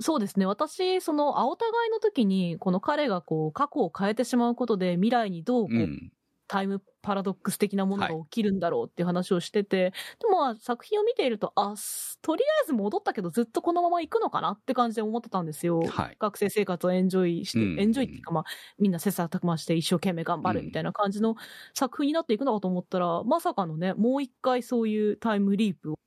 [0.00, 0.46] そうですね。
[0.46, 6.12] 私、その、青互いの時に、この彼がこう、過去を変えてしまうことで、未来にどうこう、うん。
[6.46, 15.80] タイムパラドックス的なものがはい起きるんだろうっていう話をしてて、でもまあ作品を見ていると、あ、すとりあえず戻ったけどずっとこのまま行くのかなって感じで思ってたんですよ。
[15.88, 16.16] はい。
[16.18, 18.44] 学生生活をエンジョイして、うんエンジョイっていうかまあ、
[18.78, 21.34] みんな切磋琢磨して一生懸命頑張るみたいな感じの
[21.72, 25.98] 作品になっていくのかと思ったら、まさかのね、もう一回そういうタイムリープを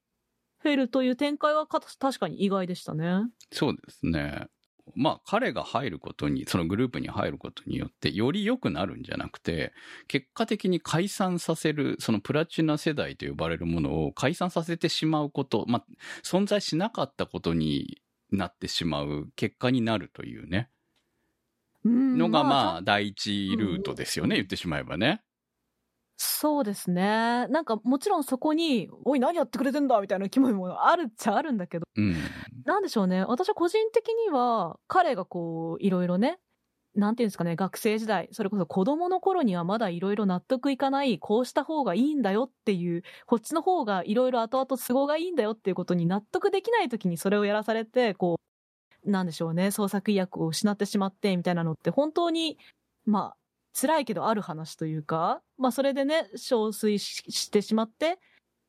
[0.68, 3.24] 経るという展開はか確かに意外でしたね。
[3.52, 4.48] そうですね。
[4.96, 9.74] まあ彼が入ることに、そのグループに入ることによってより良くなるんじゃなくて、
[10.08, 15.86] 結果的に解散させる、そのプラチナ世代と呼ばれるものを解散させてしまうこと、まあ
[16.24, 18.02] 存在しなかったことに
[18.32, 20.70] なってしまう結果になるというね、
[21.84, 25.22] うんのがまああ第一ルートですよね、言ってしまえばね。
[26.20, 27.48] そうですね。
[27.48, 32.16] なんかもちろんそこに、おい何やってくれてんだみたいな気分もあるっちゃあるんだけど、うん。
[32.66, 33.24] なんでしょうね。
[33.24, 36.40] 私は個人的には、彼がこう、いろいろね、
[36.96, 48.40] なんていうんですかね、学生時代、それこそ子供の頃にはまだいろいろ納得いかない、こうした方がいいんだよっていう、こっちの方がいろいろ後々都合がいいんだよっていうことに納得できない時にそれをやらされて、こ
[49.06, 52.58] う、なんでしょうね、創作意欲を失ってしまってみたいなのって本当に、
[53.06, 53.38] まあ、
[53.80, 58.20] 辛いけどある話というか、まあそれでね、憔悴ししてしまって、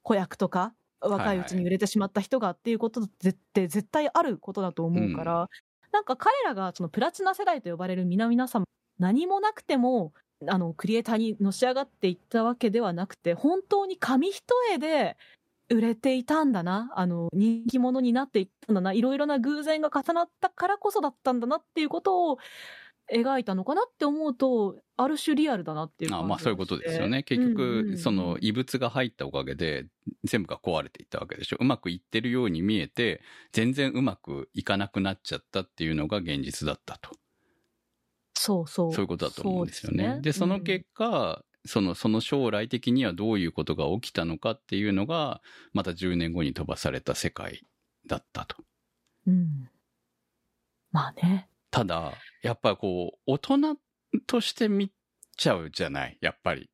[0.03, 5.49] 子役とか、若いうちに売れてしまった人がっていうことって絶対あることだと思うから、
[5.92, 8.64] なんか彼らがそのプラチナ世代と呼ばれる皆々様、
[8.99, 10.12] 何もなくても、
[10.47, 15.16] あの、クリエイターにのし上がっていったわけではなくて、本当に紙一重で
[15.71, 22.38] 売れていたんだな、あの、人気者になっていったんだな、いろいろな偶然が重なったからこそだったんだなっていうことを
[23.12, 27.23] 描いたのかなって思うと、ある種リアルだなっていう感じあまあそういうことですよね。
[27.23, 29.87] 結うんうん局、うんその異物が入ったおかげで
[30.25, 31.57] 全部が壊れていったわけでしょ。
[31.61, 37.11] うまくいってるように見えて、全然うまくいかなくなっちゃったっていうのが現実だったと。
[38.35, 38.92] そうそう。
[38.92, 40.05] そういうことだと思うんですよね。
[40.14, 45.42] そうでその結果、その、その将来的にはどういうことが起きたのかっていうのが、
[45.73, 47.66] また10年後に飛ばされた世界
[48.07, 48.57] だったと。
[49.27, 49.71] うん、うん。
[50.90, 51.49] まあね。
[51.79, 52.12] ただ、
[52.43, 53.77] やっぱこう、大人
[54.27, 54.91] として見
[55.37, 56.69] ちゃうじゃない、やっぱり。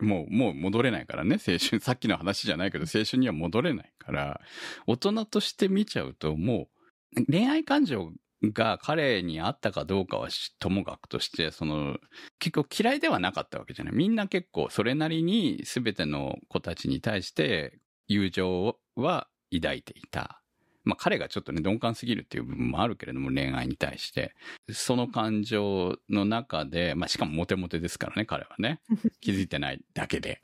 [0.00, 1.80] もう、もう戻れないからね、青春。
[1.84, 4.40] さっきの話じゃないけど、青春には戻れないから、
[4.86, 6.70] 大人として見ちゃうと、も
[7.14, 11.98] う、恋愛感情が彼にあったかどうかはしともかくとして、その、
[12.38, 13.94] 結構嫌いではなかったわけじゃない？
[13.94, 20.41] みんな結構それなりに全ての子たちに対して友情は抱いていた。
[20.84, 24.34] まあ彼がちょっとね、鈍感すぎるっていう部分もあるけれども、恋愛に対して。
[24.70, 28.80] その感情の中で、まあしかもモテモテですからね、彼はね。
[29.20, 30.42] 気づいてないだけで。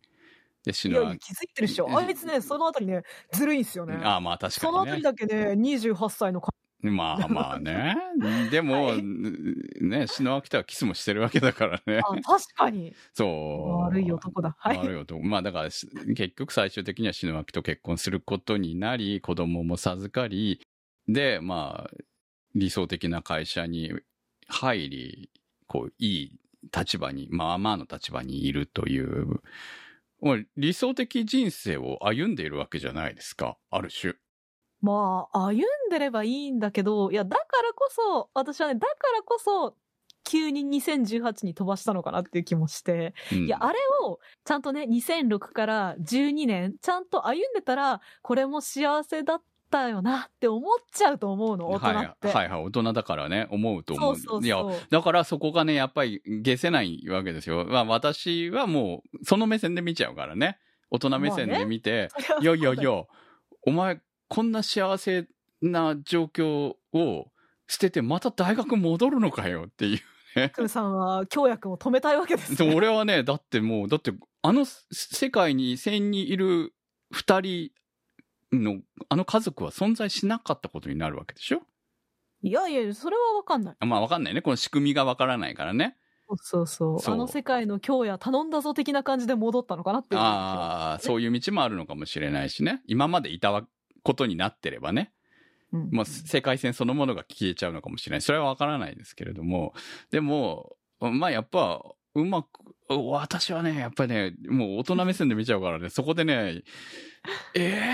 [0.65, 1.99] で、死ぬはいや気づいてるでしょ。
[1.99, 3.99] あいつね、そのあたりね、ずるいんすよね。
[4.03, 5.03] ああ、まあ確かそのあたりにね。
[5.03, 6.41] だけね、28歳の
[6.81, 7.97] まあまあね。
[8.51, 12.01] でも、はいね、篠脇とはキスもしてるわけだからね。
[12.05, 12.95] あ、確かに。
[13.13, 13.83] そう。
[13.83, 14.55] 悪い男だ。
[14.59, 14.79] はい。
[14.79, 15.21] 悪い男。
[15.23, 20.61] まあだからし、結局最終的には篠脇と結婚することになり、子供も授かり、
[21.09, 21.97] で、まあ、
[22.55, 23.93] 理想的な会社に
[24.47, 25.31] 入り、
[25.67, 26.41] こう、いい
[26.77, 29.41] 立場に、まあまあの立場にいるという
[30.57, 34.15] 理想的人生を歩んでいるわけじゃないですか、ある種。
[34.81, 39.77] まあ、歩んでればいいんだけど、いや、だからこそ、私はね、だからこそ、
[40.25, 52.29] 急に2018に飛ばしたのかなっていう気もして、うんいや、あれを、ちゃんとね、2006から12年、ちゃんと歩んでたら、これも幸せだったよなって思っちゃうと思うの、大人って。
[52.29, 54.17] はいはいはい、大人だからね、思うと思う。
[54.17, 57.65] そうそうそういや、だからそこがね、やっぱり消せないわけですよ。
[57.65, 60.59] まあ私はもう、その目線で見ちゃうからね。
[60.91, 62.09] 大人目線で見て、
[62.41, 62.91] いやいやいや、
[63.63, 65.27] お前、こんな幸せ
[65.61, 67.31] な状況を
[67.67, 70.01] 捨ててまた大学戻るのかよっていう
[70.39, 70.51] ね。
[70.55, 72.71] クルさんは京也くんを止めたいわけですでね。
[72.71, 74.13] も俺はね、だってもう、だって、
[74.43, 76.75] あの世界に千にいる
[77.11, 77.71] 二人
[78.53, 81.63] の、あの家族は存在しなかったことになるわけでしょ？
[82.43, 83.77] いやいや、それはわかんない。
[83.81, 84.43] まあわかんないね。
[84.43, 85.97] この仕組みがわからないからね。
[86.37, 90.21] そうそうあの世界の京也頼んだぞ的な感じで戻ったのかなっていう。
[90.21, 92.83] ああ、そういう道もあるのかもしれないしね。
[92.87, 93.67] 今までいたわ
[94.09, 95.13] ことになってればね。
[95.71, 98.23] うんまあ、世界線そのものが消えちゃうのかもしれない。
[98.23, 99.75] それはわからないですけれども。
[100.11, 101.83] でも、まあやっぱ、
[102.15, 102.49] うまく、
[102.89, 106.63] 私はね、やっぱりね、もう大人目線で見ちゃうからね、そこでね、
[107.55, 107.93] え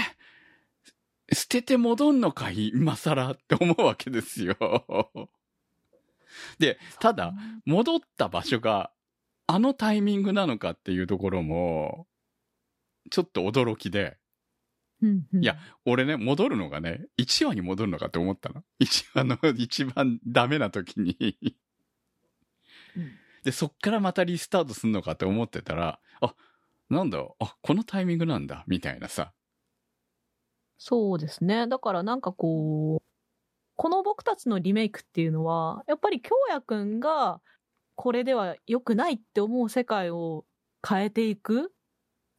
[1.32, 2.68] ー、捨てて戻んのかい？
[2.68, 4.56] 今更って思うわけですよ。
[6.60, 7.34] で、ただ、
[7.66, 8.92] 戻った場所が
[9.48, 12.06] あのタイミングなのかっていうところも、
[13.10, 14.16] ちょっと驚きで、
[15.04, 18.62] うんうんいや、俺ね、戻るのがね、1話に戻るのかって思ったの。
[18.80, 21.36] 1話の 一番ダメな時に
[22.96, 23.12] うん。
[23.42, 26.34] で、そっからまたリスタートすんのかって思ってたら、あ、
[26.88, 29.34] なんだ、あ、このタイミングなんだ、みたいなさ。
[30.78, 31.66] そうですね。
[31.66, 33.02] だからなんかこう、
[33.76, 37.40] この僕たちのリメイクっていうのは、やっぱり京也くんが
[37.96, 40.46] これでは良くないって思う世界を
[40.86, 41.73] 変えていく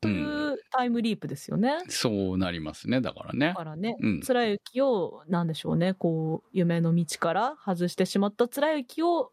[0.02, 1.78] というタイムリープですよね。
[1.88, 3.54] そうなりますね、だからねだ。
[3.56, 9.32] からね、うん貫之を、なんでしょうね、こう、夢の道から外してしまった貫之を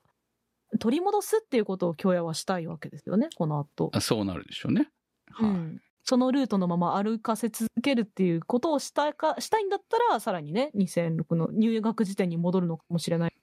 [0.79, 3.91] 取り戻すっていうことを京也はしたいわけですよね、この後。
[3.93, 4.89] あそうなるでしょうね。
[5.31, 5.51] はい。
[5.51, 13.35] うんそのルートのまま歩かせ続けるっていうことをしたいか、したいんだったら、さらにね、2006の入学時点に戻るのかもしれない。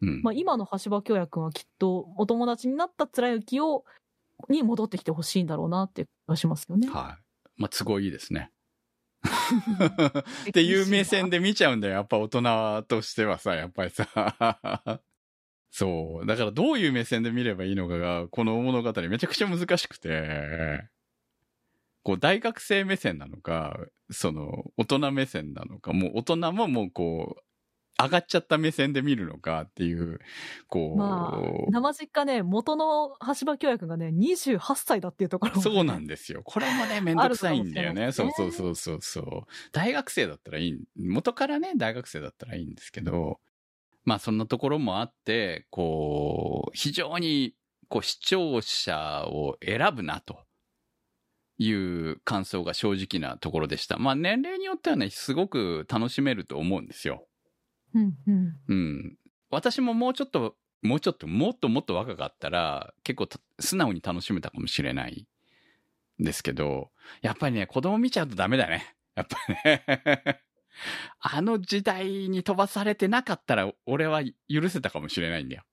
[0.00, 0.22] うん。
[0.22, 3.84] まあ、今の橋場京也くんはきっと、お友達になった貫之を、
[4.48, 6.88] に戻ってきてほしいんだろうなって気がしますよね。
[6.88, 7.22] はい。
[7.56, 8.50] まあ、都合いいですね。
[10.48, 11.94] っていう目線で見ちゃうんだよ。
[11.94, 14.06] やっぱ大人としてはさ、やっぱりさ。
[15.70, 16.26] そう。
[16.26, 20.88] だからどういう目線で見ればいいのかが、この物語めちゃくちゃ難しくて、
[22.02, 23.78] こう大学生目線なのか、
[24.10, 27.42] その大人目線なのか、もう大人ももうこう、
[28.00, 30.20] 上がっちゃった目線で見るのかっていう、
[30.66, 36.42] こう、まあ、生実家ね、元の橋場京也くんがね、28歳だっていうところもねそうなんですよ。
[36.44, 38.12] これもね、めんどくさいんだよね。
[38.12, 39.42] そうそうそうそうそう。
[39.72, 40.78] 大学生だったらいい。
[40.96, 43.40] 元からね、大学生だったらいいんですけど、
[44.04, 47.54] まあそんなところもあって、こう、非常に、
[47.88, 50.38] こう視聴者を選ぶなと。
[51.58, 53.98] いう感想が正直なところでした。
[53.98, 57.28] まあ年齢によってはね、すごく楽しめると思うんですよ。
[57.94, 58.56] うんうん。
[58.68, 59.18] うん。
[59.50, 65.26] 私ももうちょっと、もうちょっと、もっともっと若かったら、結構た素直に楽しめたかもしれない
[66.20, 66.90] んですけど、
[67.20, 68.96] やっぱりね、子供見ちゃうとダメだね。
[69.14, 70.42] やっぱりね。
[71.20, 75.64] あの時代に飛ばされてなかったら、俺は許せたかもしれないんだよ。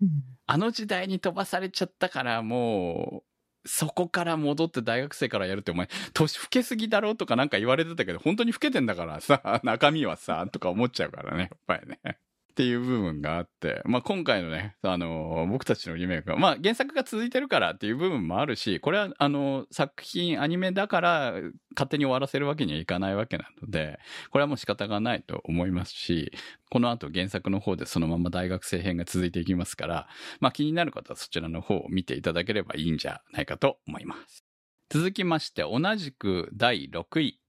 [0.00, 0.08] うん
[0.46, 3.31] あの時代に飛ばされちゃったから、もう、
[3.64, 12.18] そこから戻って大学生からやるってお前、年老けすぎだろとかなんか言われてたけど、本当に老けてんだからさ、 中身はさ、とか思っちゃうからね、やっぱりね。
[12.52, 21.32] っていう部分があって、まあ今回のね、あの、僕たちのリメイクは、まあ原作が続いてるからっていう部分もあるし、これはあの、作品、アニメだから
[21.74, 23.98] 勝手に終わらせるわけにはいかないわけなので、
[24.30, 26.30] これはもう仕方がないと思いますし、
[26.70, 30.08] この後原作の方でそのまま大学生編が続いていきますから、
[30.40, 34.44] まあ気になる方はそちらの方を見ていただければいいんじゃないかと思います。
[34.90, 37.40] 続きまして、同じく第6位。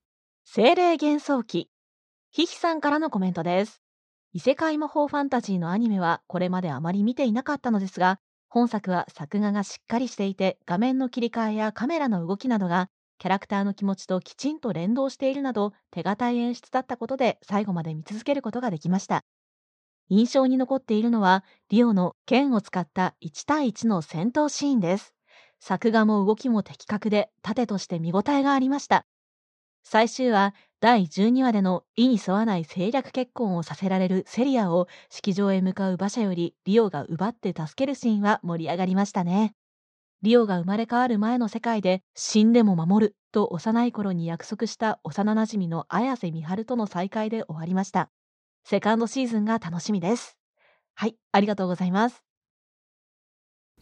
[0.45, 1.69] 精霊幻想記。
[2.31, 3.82] ヒヒさんからのコメントです。
[4.35, 8.19] 異世界魔法ファンタジーのアニメはこれまであまり見ていなかったのですが、
[8.49, 19.23] 本作は作画がしっかりしていて、画面の切り替えやカメラの動きなどが、キャラクターの気持ちときちんと連動しているなど、手堅い演出だったことで最後まで見続けることができました。
[20.09, 25.13] 印象に残っているのは、リオの剣を使った1対1の戦闘シーンです。
[25.59, 29.05] 作画も動きも的確で、盾として見応えがありました。
[29.83, 39.55] 最終話、第12話での意に沿わない政略結婚をさせられるセリアを式場へ向かう馬車よりリオが奪って助けるシーンは盛り上がりましたね。
[40.23, 48.09] リオが生まれ変わる前の世界で死んでも守ると幼い頃に約束した幼馴染の綾瀬美春との再会で終わりました。
[48.65, 50.37] セカンドシーズンが楽しみです。
[50.95, 52.32] はい、ありがとうございます。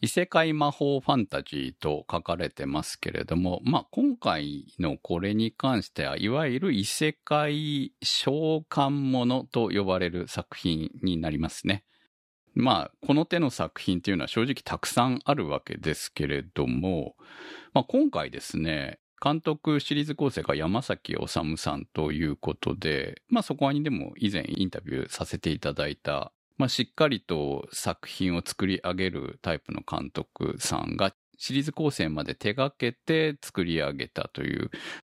[0.02, 11.84] 異世界魔法ファンタジーと書かれてますけれども、まあ、今回のこれに関しては、いわゆる異世界召喚物と呼ばれる作品になりますね。
[12.56, 17.16] まあ、この手の作品っていうのは正直たくさんあるわけですけれども、
[17.74, 34.70] まあ、今回ですね、監督シリーズ構成が山崎治さんということで、まあそこにでも以前インタビューさせていただいた、まあしっかりと作品を作り上げるタイプの監督さんがシリーズ構成まで手掛けて作り上げたという、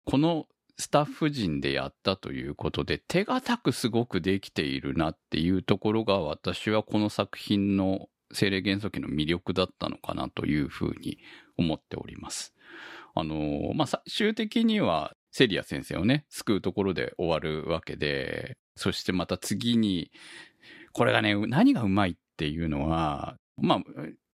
[0.06, 0.46] この
[0.78, 11.18] スタッフ陣でやったということで、手堅くすごくできているなっていうところが私はこの作品の精霊元素記の魅力だったのかなというふうに
[11.58, 12.54] 思っております。
[13.16, 20.10] あの、まあ、最終的にはセリア先生をね、救うところで終わるわけで、そしてまた次に、
[20.94, 23.82] これがね、何がうまいっていうのは、まあ、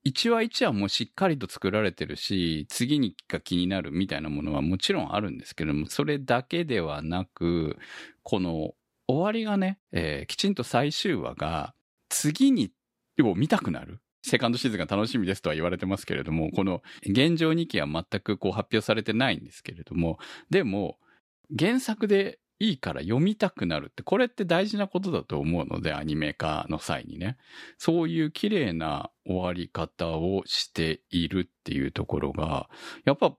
[0.03, 7.77] 一話一話もしっかりと作られてるし、次にが気になるみたいなものはもちろんあるんですけども、それだけではなく、
[8.23, 8.73] この
[9.07, 11.73] 終わりがね、えーきちんと最終話が
[12.09, 12.71] 次に
[13.21, 13.99] を見たくなる。
[14.21, 20.97] セカンドシーズンが楽しみですとは言われてますけれども、この現状2期は全くこう発表されてないんですけれども、でも
[21.57, 27.37] 原作でいいから読みたくなるって、これって大事なことだと思うので、アニメ化の際にね。
[27.77, 32.69] そういう綺麗な終わり方をしているっていうところが、
[33.05, 33.35] やっぱ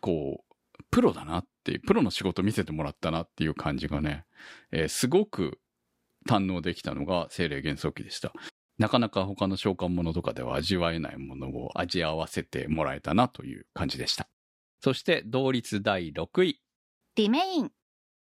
[0.00, 0.54] こう、
[0.90, 4.24] プロだなっていう、プロの仕事見せてもらったなっていう感じがね、
[4.72, 5.60] えーすごく
[6.28, 8.32] 堪能できたのが精霊幻想記でした。
[8.78, 14.28] なかなか他の召喚物とかでは味わえないものを味合わせてもらえたなという感じでした。
[14.80, 16.60] そして同率第6位。
[17.16, 17.70] リメイン。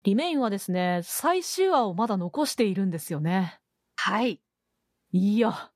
[0.05, 3.61] リメインはですね、最終話をまだ残しているんですよね。
[3.97, 4.41] はい。
[5.13, 5.71] いや、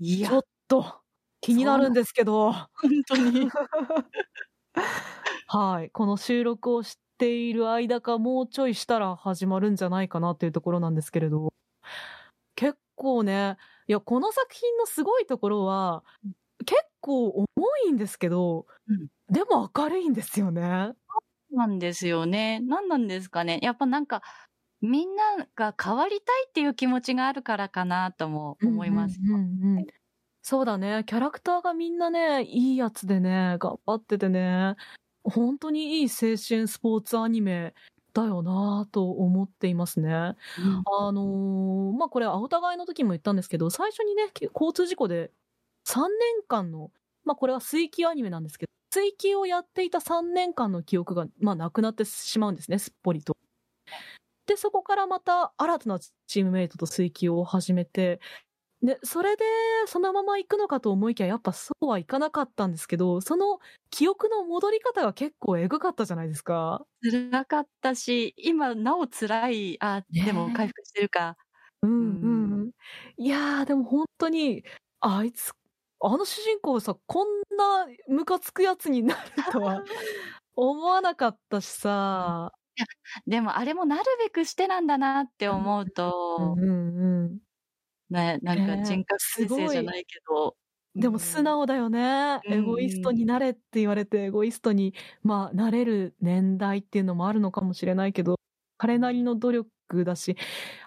[0.00, 1.00] いやちょっ、と
[1.40, 2.68] 気になるんですけど、本
[3.08, 3.50] 当に。
[5.48, 5.90] はい。
[5.90, 11.52] この収録をしている間かもうちょいしたら始まるんじゃないかなっていうところなんですけれど、
[12.56, 13.56] 結構ね、
[13.88, 16.04] いや、この作品のすごいところは、
[16.66, 17.46] 結構重
[17.88, 20.92] いんですけど、うんでも明るいんですよね。
[21.56, 22.60] なんですよね。
[22.60, 23.58] 何なんですかね。
[23.62, 24.22] やっぱなんか、
[24.80, 29.18] みんなが変わりたいっていう気持ちがあるからかなとも思います。
[29.20, 29.86] うんうんうんうん
[30.48, 31.02] そうだね。
[31.08, 34.76] キャラクターがみんなね、いいやつでね、頑張っててね、
[35.24, 37.74] 本当にいい青春スポーツアニメ
[38.12, 40.12] だよなぁと思っていますね。
[40.14, 40.36] あ
[41.10, 45.32] のーまあ、これ、お互いの時も言ったんですけど、最初にね、交通事故で
[45.84, 46.92] 3年間の、
[47.24, 53.36] まあ、これは水球アニメなんですけど、水球をやっていた3年間の記憶が、まあ、なくなってしまうんですね、すっぽりと。
[54.46, 58.20] で、そこからまた新たなチームメイトと水球を始めて、
[58.82, 59.44] で、それで
[59.86, 63.58] そのまま行くのかと思いきや、やっぱそうはいかなかったんですけど、その
[63.90, 66.86] 記憶の戻り方が結構エグかったじゃないですか。
[67.02, 71.36] 辛かったし、今なお辛い、あ、でも回復してるか。
[71.82, 72.70] うんうんううん。
[73.18, 74.64] いやー、でも本当に、
[75.00, 75.52] あいつ、
[76.00, 79.20] あの主人公さ、こんなムカつくやつになる
[79.52, 79.82] とは
[80.54, 82.52] 思わなかったしさ。
[83.26, 87.38] でもあれもなるべくしてなんだなって思うと、うんうん
[88.10, 90.56] ね、なんか人格形成じゃないけど。
[90.94, 92.40] でも素直だよね。
[92.46, 98.36] うんエゴイストになれって言われて、エゴイストに、まあ、なれる年代っていうのもあるのかもしれないけど、
[98.78, 99.70] 彼なりの努力
[100.04, 100.36] だし、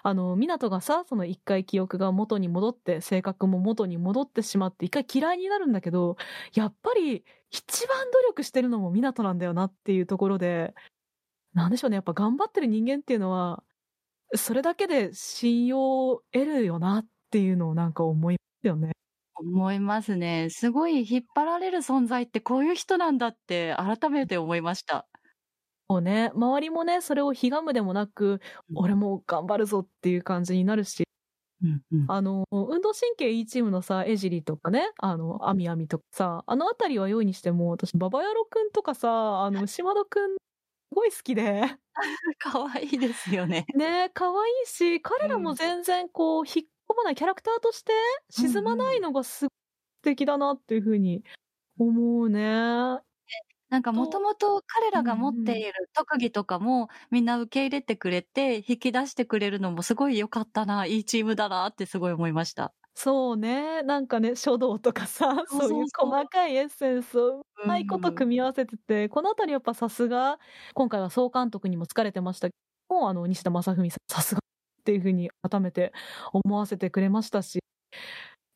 [0.02, 6.16] あの、湊がさ、その一回記憶が元に戻って、性格も元に戻ってしまって、一回嫌いになるんだけど、
[6.54, 10.74] やっぱり一番努力してるのも湊なんだよなっていうところで、
[11.54, 13.64] なんでしょうね、やっぱ頑張ってる人間っていうのは、
[14.36, 18.92] それだけで信用を得るよなっていうのをなんか思いますよね。
[19.34, 20.48] 思いますね。
[20.50, 25.08] すごい引っ張られる存在ってこういう人なんだって改めて思いました。
[26.00, 28.40] ね、周りもね、それをひがむでもなく、
[28.74, 31.04] 俺も頑張るぞっていう感じになるし、
[31.62, 32.04] うんうん。
[32.08, 40.38] あの、運動神経いいチームのさ、エジリとかね、あの、アミアミとかさ、あのあたりは良いにしても、私、ババヤロくんとかさ、あの、 島田くん、す
[40.94, 41.62] ごい好きで、
[42.38, 43.66] 可愛いですよね。
[43.74, 47.92] ね、可愛いし、彼らも全然こう、引っ込まないキャラクターとして
[48.30, 51.24] 沈まないのがすごい素敵だなっていうふうに
[51.78, 53.00] 思うね。
[53.70, 62.74] なんかもともと彼らが持っている特技とかもみんな受け入れてくれて引き出してくれるのもすごい良かったな、いいチームだなってすごい思いました。
[62.94, 63.82] そうね。
[63.82, 70.38] なんかね、書道とかさ、そういう細かいエッセンスをうまいこと組み合わせてて、このあたりやっぱさすが、
[70.74, 72.54] 今回は総監督にも疲れてましたけ
[72.88, 75.92] ども、あの、西田正文さん、さすがっていうふうに改めて
[76.32, 77.60] 思わせてくれましたし、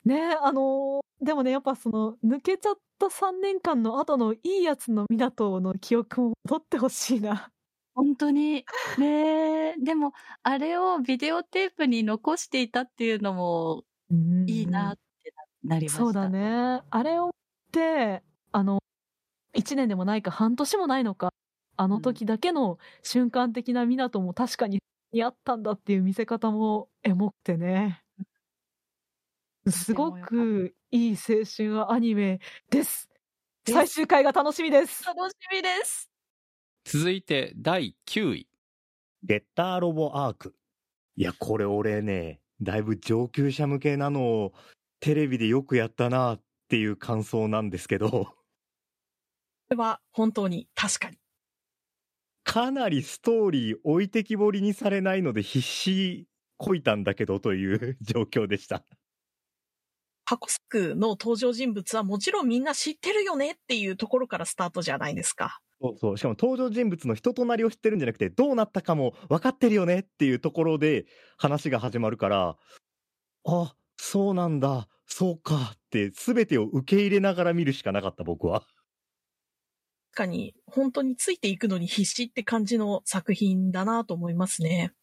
[0.04, 7.51] ねあのでもね、やっぱその、抜けちゃった3年間の後のいいやつの港の記憶も戻ってほしいな。
[7.95, 8.64] 本当に。
[8.99, 9.75] ねえ。
[9.83, 10.12] でも、
[10.43, 13.85] あれをビデオテープに残していたっていうのも
[14.47, 15.33] いいなって
[15.64, 15.99] ななりました。
[15.99, 16.29] そうだ。
[16.29, 16.83] ね。
[16.91, 17.33] あれを見
[17.72, 18.22] て、
[18.53, 18.81] あの、
[19.55, 21.33] 1年でもないか半年もないのか、
[21.77, 24.81] あの時だけの瞬間的な湊も確かに
[25.12, 28.05] 似合ったんだっていう見せ方もエモくてね。
[29.70, 32.38] すごくいい青春アニメ
[32.70, 33.09] です。
[33.68, 35.05] 最終回が楽しみです。
[35.05, 36.09] 楽しみです。
[36.84, 38.49] 続いて第9位。
[39.24, 40.55] ゲッターロボアーク。
[41.16, 44.53] いや、これ俺ね、だいぶ上級者向けなのを
[45.01, 48.36] テレビでよくやったなっていう感想なんですけど、こ
[49.70, 51.18] れは本当に確かに。
[52.45, 58.84] かなりストーリー置いてきぼりにされないので必死こいたんだけどという状況でした。
[60.25, 65.61] 箱作の登場人物はもちろんみんな知ってるよねっていうところからスタートじゃないですか。
[65.81, 66.18] そうそう。
[66.18, 71.07] しかも登場人物の人となりを知ってるんじゃなくて、どうなったかも分かってるよねっていうところで
[71.37, 72.57] 話が始まるから、
[73.47, 78.66] あ、そうなんだ、そうかって全てを受け入れながら見るしかなかった僕は。
[80.12, 84.95] 確かに、本当についていくのに必死って感じの作品だなと思いますね。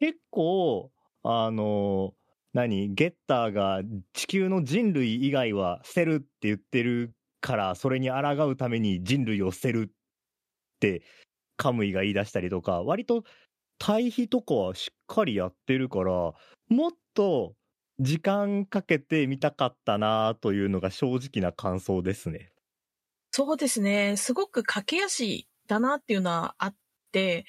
[0.00, 2.14] 結構、あの、
[2.52, 2.94] 何？
[2.94, 3.82] ゲッターが
[4.12, 9.92] 地球の人類以外は捨てるって言ってるから、それに抗うために人類を捨てるっ
[10.80, 11.02] て
[11.56, 13.24] カムイが言い出したりとか、割と
[13.78, 16.12] 対比とかはしっかりやってるから、
[16.68, 17.54] もっと
[17.98, 22.52] 時間かけて見たかったなというのが正直な感想ですね。
[23.30, 24.16] そうですね。
[24.16, 26.74] すごく駆け足だなっていうのはあっ
[27.12, 27.44] て、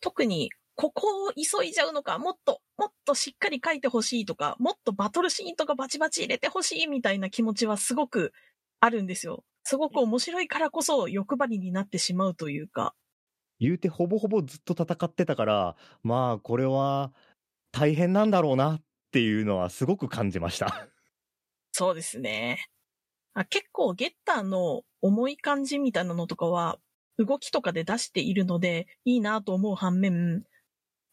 [0.00, 8.32] 特にここを急いじゃうのか、もっと、もっとしっかり書いてほしいとか、もっとバトルシーンとかバチバチ入れてほしいみたいな気持ちはすごく
[8.80, 9.42] あるんですよ。
[9.64, 12.94] すごく面白いからこそ欲張りになってしまうというか。
[13.58, 17.12] 言うてほぼほぼずっと戦ってたから、まあこれは
[17.72, 20.88] 大変なんだろうなっていうのはすごく感じました。
[21.72, 22.68] そうですね。
[23.34, 26.78] あ結構ゲッターの重い感じみたいなのとかは
[27.18, 30.44] 動きとかで出しているのでいいなと思う反面、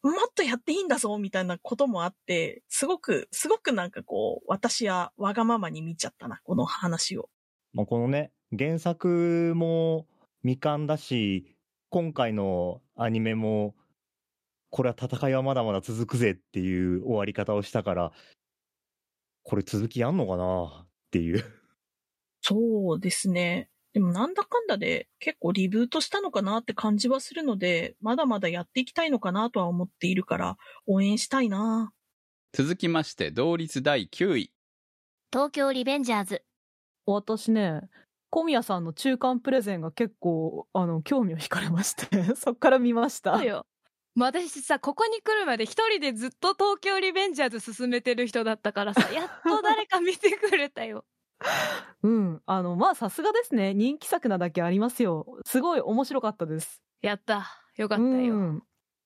[0.04, 7.30] もっとやっていいんだぞみたいなこともあって、すごく、すごくなんかこう、私はわがままに見ちゃったな、この話を。
[7.72, 10.06] まあ、このね、原作も
[10.42, 11.56] 未完だし、
[11.90, 13.76] 今回のアニメも、
[14.72, 18.12] これは戦いはまだまだ続くぜっていう終わり方をしたから、
[19.44, 21.44] これ続きやんのかなっていう。
[22.42, 23.70] そうですね。
[23.94, 31.94] でもなんだかんだで結構リブートしたのかなって感じはするので、まだまだやっていきたいのかなとは思っているから、応援したいな。
[32.54, 34.52] 続きまして、同率第9位。
[35.32, 36.44] 東京リベンジャーズ。
[37.06, 37.82] 私ね、
[38.32, 43.38] 小宮さんの中間プレゼンが結構、あの、興味を惹かれまして、 そっから見ました。
[43.38, 43.68] そうよ。
[44.16, 51.06] まあ私さ、ここに来るまで一人でずっと東京リベンジャーズ進めてる人だったからさ、やっと誰か見てくれたよ。
[52.04, 52.42] うん。
[52.46, 53.74] あの、まあ、さすがですね。
[53.74, 55.26] 人気作なだけありますよ。
[55.46, 56.82] すごい面白かったです。
[57.02, 57.48] やった。
[57.78, 58.36] よかったうよ。
[58.36, 58.64] ん。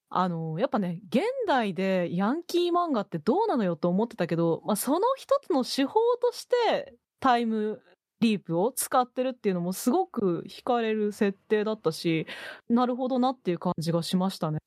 [0.10, 7.82] あの、やっぱね、現代でヤンキー漫画ってどうなのよと思ってたけど、まあ、その一つの手法としてタイム
[8.20, 12.26] リープを使ってるっていうのもすごく惹かれる設定だったし、
[12.70, 14.60] なるほどなっていう感じがしましたね。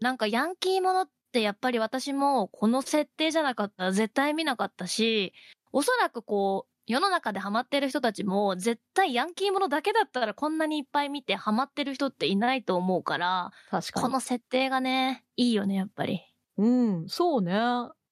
[0.00, 5.34] なんかヤンキーものってやっぱり私もこの設定じゃなかったら絶対見なかったし、
[5.72, 14.02] おそらくこう、世の中でハマってる人たちも絶対ヤンキーものだけだったらこんなにいっぱい見てハマってる人っていないと思うから、確かに。
[14.06, 16.20] この設定がね、いいよね、やっぱり。
[16.58, 17.54] うん、そうね。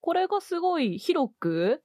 [0.01, 1.83] これがすごい広く、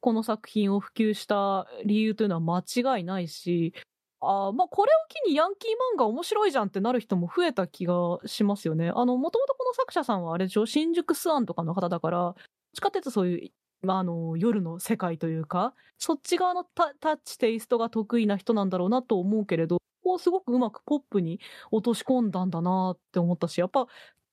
[0.00, 3.72] この作品を普及した理由というのは間違いないし、
[4.20, 8.90] あーまあ、これを機にヤンキー漫画面白いじゃんってなる人も増えた気がしますよね。
[8.94, 10.66] あの、もともとこの作者さんはあれでしょ？
[10.66, 12.34] 新宿スワンとかの方だから、どっ
[12.74, 13.50] ちかっていうとそういう、
[13.82, 23.86] まあ、あの、夜の世界というか、そっち側のタタッチ、テイストが得意な人なんだろうなと思うけれど、こうすごくうまくポップに落とし込んだんだなって思ったし、やっぱ、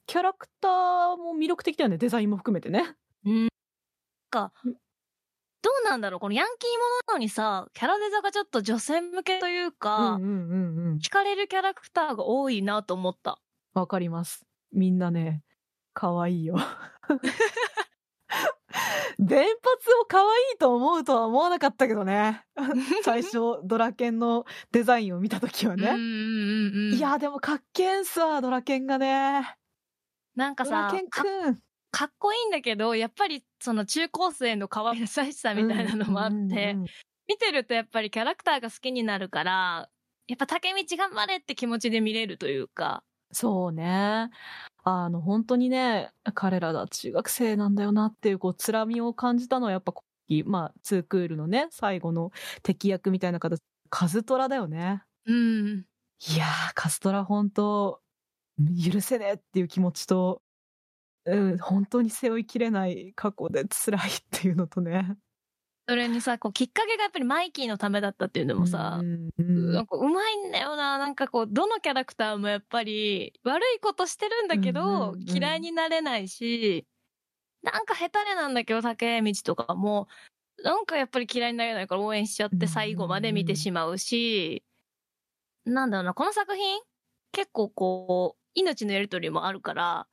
[0.06, 2.96] キャラクターも魅力的だよね、デザインも含めてね。
[3.26, 3.48] うん。
[4.30, 4.72] か、ど
[5.84, 6.78] うなんだろうこのヤンキーも
[7.08, 10.98] のなのにさ、キャラデザがちょっと女性向けというか、うんうんうんうん。
[10.98, 13.40] 惹かれるキャラクターが多いなと思った。
[13.74, 14.46] わかります。
[14.72, 15.44] みんなね、
[15.94, 16.58] 可愛いよ。
[19.20, 19.46] 電髪
[20.02, 20.26] を可愛
[20.56, 22.44] いと思うとは思わなかったけどね。
[23.04, 25.90] 最初、ドラケンのデザインを見たときはね。
[25.90, 26.94] うんうんうんうん。
[26.94, 29.58] いや、でもかっけんすわ、ドラケンがね。
[30.36, 31.60] なんかさドラケン、かくん。
[31.92, 36.86] かっこいいんだけど、やっぱりその中高生の可愛らしさみたいなのもあって、うんうんうん
[37.30, 39.90] 見てるとやっぱりキャラクターが好きになるから、
[40.28, 44.30] やっぱ竹道頑張れって気持ちで見れるというか、そうね。
[44.84, 49.94] あの、本当にね、彼らが中学生なんだよなっていう、こう、つらみを感じたのは、やっぱ、
[50.46, 52.32] まあ、ツークールのね、最後の
[52.64, 55.04] 敵役みたいな形、カズトラだよね。
[55.26, 55.86] うん。
[56.28, 58.02] いやー、カストラ本当、
[58.92, 60.42] 許せねえっていう気持ちと、
[61.26, 65.18] うん、本当に背負いきれない過去で辛いっていうのとね。
[65.90, 71.00] それにさ、こう、きっかけがやっぱりマイキーのためだったっていうのもさう、んうんなんかうまいんだよな。
[71.00, 76.86] なんかこう、どのキャラクターもやっぱり悪いことしてるんだけど、うんうんうん嫌いになれないし、
[77.64, 80.08] なんか下手れなんだけど、竹道とかも、
[80.64, 84.64] なんかやっぱり嫌いになれないから応援しちゃって最後まで見てしまうし、
[85.66, 86.82] なんだろうな、この作品
[87.32, 90.08] 結構こう、命のやりとりもあるから、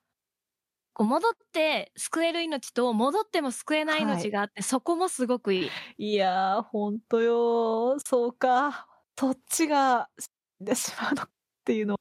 [0.96, 5.66] こう戻って救える命と戻っても救えない命があって、そこもすごくい
[5.98, 6.12] い。
[6.12, 7.98] いやー、ほんとよー。
[7.98, 8.86] そうか。
[9.18, 10.30] そっちが死
[10.62, 11.28] んでしまうのっ
[11.66, 11.96] ていうの。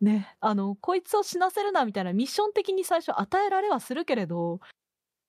[0.00, 4.58] ね、あの、こいつを死なせるなみたいなミッション的に最初与えられはするけれど、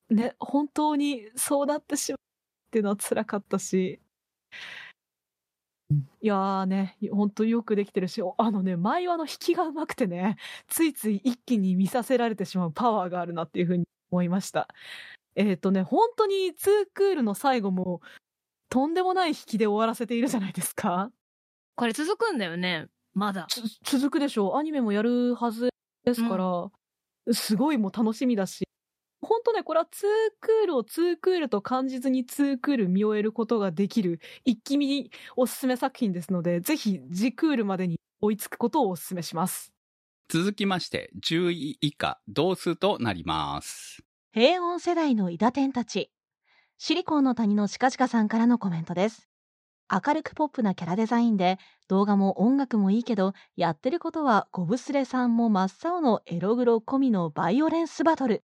[0.09, 4.01] ね、本当にそうなってしまうっていうのは辛かったし。
[6.21, 10.37] いやーね、本当によくできてるし、あのね、前話の引きがうまくてね、
[10.67, 14.67] ついつい一気に見させられてしまうパワーがあるなっていうふうに思いました。
[15.35, 18.01] えっ、とね、本当にツークールの最後も、
[18.69, 21.11] とんでもない引きで終わらせているじゃないですか。
[21.75, 22.87] これ続くんだよね。
[23.15, 23.47] まだ。
[23.49, 24.55] つ続くでしょう。
[24.57, 25.69] アニメもやるはず
[26.05, 28.68] ですから、すごいもう楽しみだし。
[29.29, 30.09] 本当ね、これはツー
[30.41, 39.71] クールをツークールと感じずにツークール見終えることができる一気見おすすめ作品ですので、ぜひ次クールまでに追いつくことをお勧めします。
[40.29, 44.03] 続きまして、10位以下、同数となります。
[44.33, 46.11] 平穏世代のイダテンたち。
[46.79, 49.29] シリコンの谷のシカシカさんからのコメントです。
[49.91, 58.43] 明るくポップなキャラデザインで、動画も音楽もいいけど、やってることはゴブスレさんも真っ青のエログロ込みのバイオレンスバトル。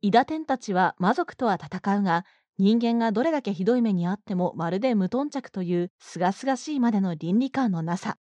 [0.00, 2.24] イダテンたちは魔族とは戦うが、
[2.56, 8.16] 人間がどれだけひどい目にあってもまるで無頓着という清々しいまでの倫理観のなさ。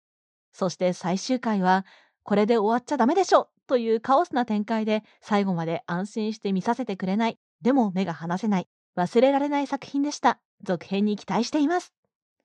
[0.51, 1.85] そして最終回は、
[2.21, 7.39] これで終わっちゃダメでしょというカオスな展開で最後まで安心して見させてくれない。
[7.61, 8.67] でも目が離せない。
[8.95, 10.39] 忘れられない作品でした。
[10.61, 11.91] 続編に期待しています。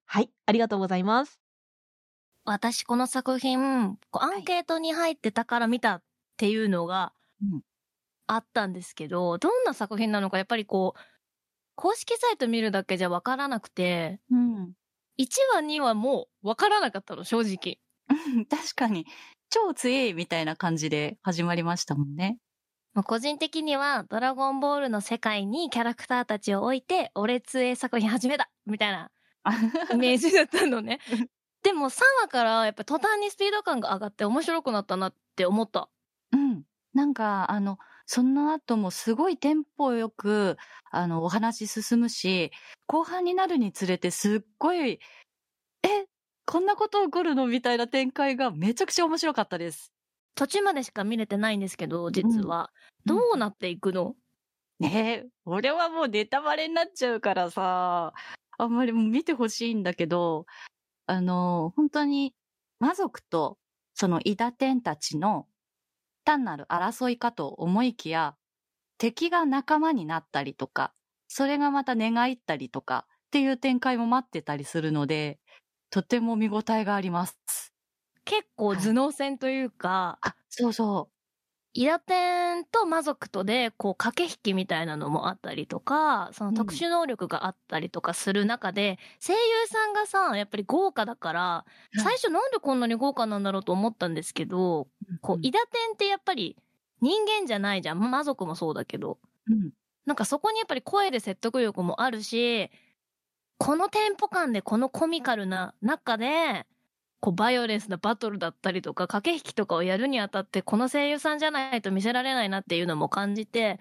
[0.06, 1.38] はい、ありがとうございます。
[2.46, 6.02] 私この作品、アンケートに入ってたから見たっ
[6.38, 7.12] ていうのが
[7.42, 7.60] うん
[8.28, 11.00] あったんですけど、どんな作品なのかやっぱりこう、
[11.74, 14.72] 公式サイト見るだけじゃわからなくて、うん。
[15.18, 17.78] 1話2話もわからなかったの、正直。
[18.48, 19.06] 確かに、
[19.50, 22.38] 超強いみたいな感じで始まりましたもんね。
[22.94, 29.10] まあ個人的には、ドラゴンボールの世界にキャラクターたちを置いて、俺通営作品始めたみたいな
[29.92, 31.00] イメージだったのね。
[31.62, 35.88] でも3話からやっぱ途端にスピード感が上がって面白くなったなって思った。
[36.32, 36.64] うん。
[36.94, 37.78] なんか、あの、
[38.10, 40.56] その後もすごいテンポよく、
[40.90, 42.50] あの、お話進むし、
[42.86, 44.98] 後半になるにつれてすっごい、え、
[46.46, 47.46] こんなこと起こるの？
[47.46, 49.92] みたいな展開がめちゃくちゃ面白かったです。
[50.34, 52.70] 途中までしか見れてないんですけど、実は。
[53.04, 54.14] どうなっていくの、
[54.80, 58.14] ねえ、俺はもうネタバレになっちゃうからさ、
[58.56, 60.46] あんまりもう見てほしいんだけど、
[61.04, 62.34] あの、本当に
[62.80, 63.58] 魔族と
[63.92, 65.46] そのイダテンたちの
[66.28, 68.36] 単なる争いかと思いきや、
[68.98, 70.94] 敵が仲間になったりとか、
[71.28, 75.40] それがまた寝返ったりとかっていう展開も待ってたりするので、
[75.90, 77.74] とても見応えがあります。
[78.24, 81.10] 結構頭脳戦というか、あ、そうそ
[81.78, 91.64] イラテンと魔族とで、こう、駆け引きみたいなのもあったりとか、その特殊能力があったりとかする中で、声優さんがさ、やっぱり豪華だから、
[91.96, 92.00] う。
[92.00, 94.88] 最初なんでこんなに豪華なんだろうと思ったんですけど、
[95.20, 96.56] こう、イダテンってやっぱり
[97.00, 98.10] 人間じゃないじゃん。
[98.10, 99.18] 魔族もそうだけど。
[99.48, 99.70] うん
[100.04, 102.70] なんかそこにやっぱり声で説得力もあるし、
[103.58, 106.66] このテンポ感でこのコミカルな中で、
[107.20, 113.80] こうバイオレンスなバトルだったりとか駆け引きとかをやるにあたってこの声優さんじゃないと見せられないなっていうのも感じて、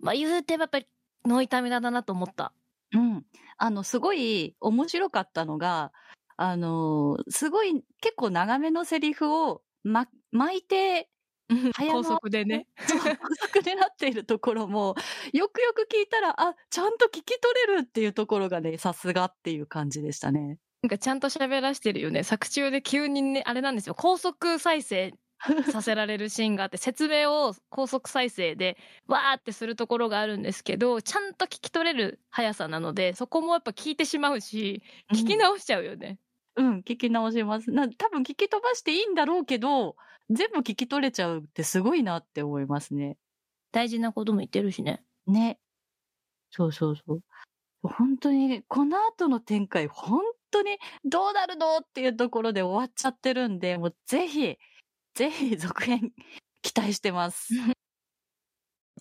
[0.00, 0.86] まあ言うてやっぱり
[1.26, 2.54] ノイタミナだなと思った。
[2.94, 3.26] うん。
[3.58, 5.92] あの、すごい面白かったのが、
[6.36, 11.10] あの、すごい結構長めのセリフを、ま、巻いて、
[11.72, 12.68] 早高速でね。
[13.20, 14.94] 高速でなっているところも、
[15.32, 20.58] よくよく聞いたら、あ、ちゃんと聞き取れるっていうところがね、さすがっていう感じでしたね。
[20.82, 22.22] なんかちゃんと喋らしてるよね。
[22.22, 23.94] 作中で急にね、あれなんですよ。
[23.94, 25.14] 高速再生
[25.70, 28.76] させられるシーンがあって、説明を高速再生で
[29.06, 36.18] わーってするところがあるんですけど、ちゃんと聞き取れる速さなので、そこもやっぱ聞いてしまうし、聞き直しちゃうよね。
[36.56, 37.70] うん、聞き直します。
[37.70, 39.96] な、多分聞き飛ばしていいんだろうけど、
[40.30, 43.16] 全部聞き取れちゃうってすごいなって思いますね。
[43.72, 45.02] 大事なことも言ってるしね。
[45.26, 45.58] ね。
[46.50, 47.20] そうそうそう。
[47.82, 50.20] 本当に、この後の展開、本
[50.50, 54.56] 当にどうなるのっていうところで終わっちゃってるんで、もうぜひ、
[55.14, 56.12] ぜひ続編
[56.62, 57.48] 期待してます。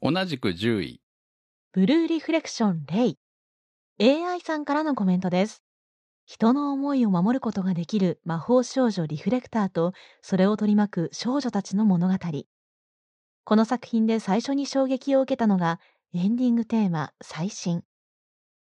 [0.01, 1.01] 同じく10位。
[1.71, 3.17] ブルーリフレクションレイ。
[3.99, 5.63] AI さんからのコメントです。
[6.25, 12.15] 人の思いを守ることができる魔法少女リフレクターと、それを取り巻く少女たちの物語。
[13.45, 15.79] この作品で最初に衝撃を受けたのが、
[16.13, 17.83] エンディングテーマ、最新。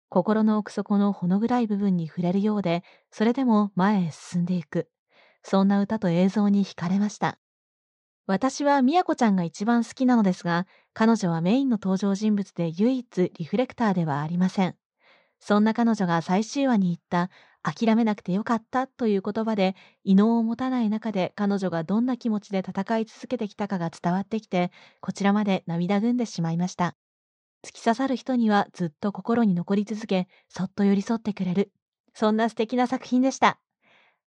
[0.10, 4.90] 心の奥底のほの暗い部分に触れるようで、それでも前へ進んでいく。
[5.44, 7.40] そんな歌と映像に惹かれました。
[8.28, 14.76] 私はみやこちゃんが一番好きなのですが、彼女はメインの登場人物で唯一リフレクターではありません。
[15.40, 17.30] そんな彼女が最終話に言った
[17.64, 26.96] 諦めなくてよかったという言葉で異能を持たない中で彼女がどんな気持ちで戦い続けてきたかが伝わってきて、こちらまで涙ぐんでしまいました。
[27.66, 31.72] 突き刺さる人にはずっと心に残り続け、そっと寄り添ってくれる。
[32.14, 33.60] そんな素敵な作品でした。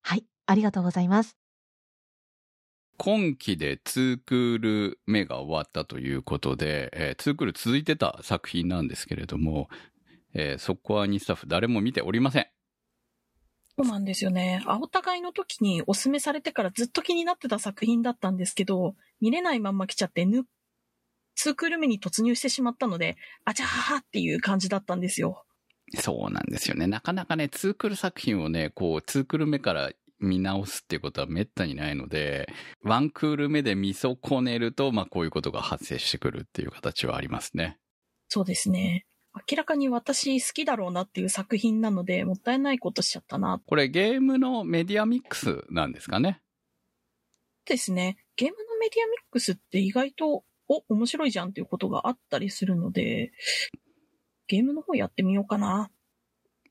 [0.03, 1.37] はい、ありがとうございます。
[2.99, 9.69] 今期で2クール目が終わったということで、えー、2クール続いてた作品なんですけれども、
[10.35, 12.47] えー、そこはにスタッフ誰も見ておりません。
[13.79, 14.63] そうなんですよね。
[14.67, 20.45] 青互いの時にお勧めされてからずっと気になってた作品だったんですけど、見れないまんま来ちゃって、ぬ、
[21.39, 25.45] 2クール目に突入してしまったので、あちゃははっていう感じだったんですよ。
[25.95, 26.87] そうなんですよね。
[26.87, 32.49] なかなかね、2クール作品をね、こう、2クール目から見直すっていうことはめったにないので、
[32.83, 37.79] ワンクール目で見損ねると、まあこういうことが発生してくるっていう形はありますね。
[38.29, 39.05] そうですね。
[39.51, 43.61] 明らかに私好きだろうなっていう作品なので、もったいないことしちゃったな。
[43.67, 46.41] これゲームのメディアミックスなんですかね？
[47.65, 48.19] ですね。
[48.37, 53.33] ゲームのメディアミックスって意外と、お、面白いじゃんっていうことがあったりするので、
[54.47, 55.91] ゲームの方やってみようかな。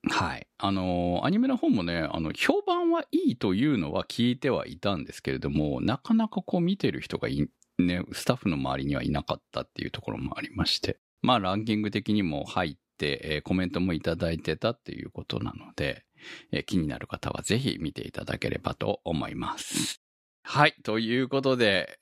[0.09, 0.47] はい。
[0.57, 7.47] あの、アニメの方もね、あの、評判はいいというのは聞いてはいたんですけれども、なかなかこう見てる人がい、
[7.77, 10.99] ね、スタッフの周りにはいなかったっていうところもありまして。
[11.21, 16.03] まあ、ランキング的にも入って、えー、コメントもいただいてたっていうことなので、
[16.51, 20.01] えー、気になる方はぜひ見ていただければと思います。
[20.43, 20.75] はい。
[20.83, 21.99] ということで、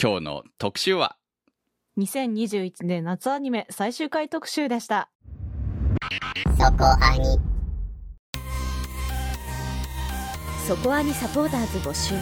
[0.00, 1.16] 今日の特集は、
[1.98, 5.08] 2021年夏アニメ最終回特集でした。
[6.58, 7.38] そこアニ。
[10.66, 12.14] そこアニサポーターズ募集。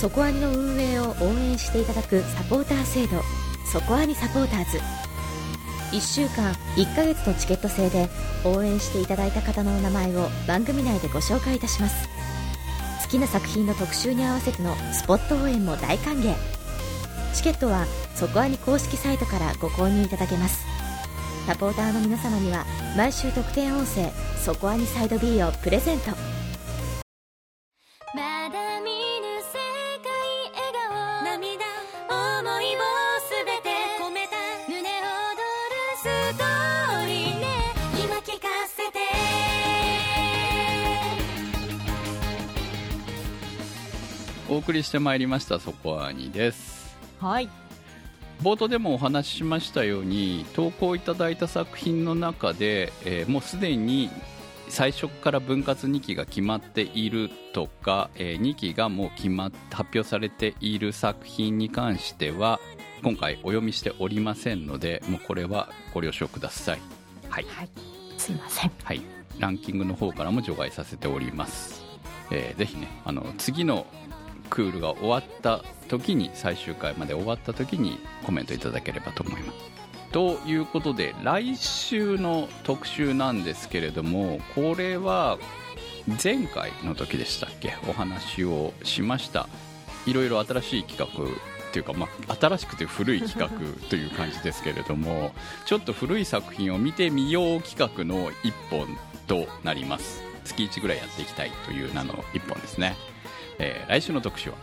[0.00, 3.20] そこアニの運営を応援していただくサポーター制度。
[3.70, 4.78] そこアニサポーターズ。
[5.92, 8.08] 1週間1ヶ月のチケット制で
[8.42, 12.08] 応援していただいた方のお名前を番組内でご紹介いたします
[13.04, 16.34] 好きな作品の特集に合わせてのスポット応援も大歓迎。
[17.34, 17.84] チケットは
[18.14, 20.64] そこアニ公式サイトからご購入いただけます。
[21.46, 22.64] サポーターの皆様には
[22.96, 24.10] 毎週特典音声
[24.42, 26.33] 「そこアニサイド B」をプレゼント。
[44.74, 46.96] りしてまいりました、そこはにです。
[47.20, 47.48] はい。
[48.42, 54.10] 冒頭でもお話ししましたように投稿いただいた作品の中で、えーもうすでに
[54.68, 62.60] 最初から分割2期が決まっているとか、え2期がもう決まっ発表されている作品に関しては
[63.02, 66.80] 今回お読みしておりませんのでもうこれはご了承ください
[67.28, 67.46] はい、
[68.16, 68.72] すいません。
[68.82, 69.02] はい、
[69.38, 71.82] ランキングの方からも除外させております、
[72.30, 73.86] えーぜひねあの次の
[74.54, 79.58] クールが終わった時に最終回まで終わった時にコメントいただければと思います。
[80.12, 85.38] ということで来週の特集なんですけれどもこれは
[86.22, 87.74] 前回の時でしたっけ？
[87.88, 89.48] お話をしました。
[90.06, 93.48] いろいろ新しい企画っていうか、まあ、新しくて古い企画
[93.88, 95.32] という感じですけれども
[95.66, 98.86] ちょっと古い作品を見てみよう企画の一本
[99.26, 100.22] となります。
[100.44, 102.94] 月1ぐらいやっていきたいという名の一本ですね、
[103.58, 104.56] えー来週の特集は？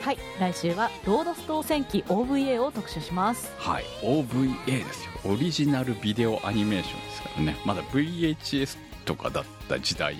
[0.00, 0.18] はい。
[0.38, 3.50] 来週は、ロードストー戦記 OVA を特集します。
[3.58, 5.10] はい OVA ですよ。
[5.24, 7.56] オリジナルビデオアニメーションですからね。
[7.64, 10.16] まだ VHS とかだった時代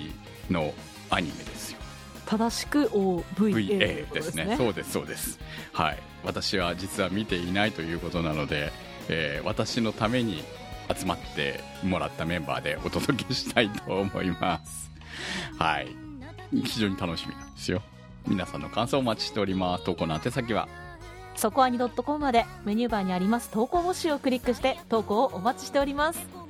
[0.50, 0.72] の
[1.10, 1.78] アニメですよ。
[2.26, 4.54] 正しく OVA という VA ことですね。
[4.56, 5.38] そうですそうです。
[5.72, 5.98] はい。
[6.24, 8.72] 私は実は見ていないということなので、
[9.08, 10.42] えー私のために
[10.98, 14.90] 集まってもらったメンバーでお届けしたいと思います。
[15.58, 15.88] はい。
[16.64, 17.82] 非常に楽しみなんですよ
[18.26, 20.68] 皆さんの感想をお待ちしております投稿の宛先は
[21.36, 26.44] そこアニ .com までメニューバーにあります投稿募集をクリックして投稿をお待ちしております。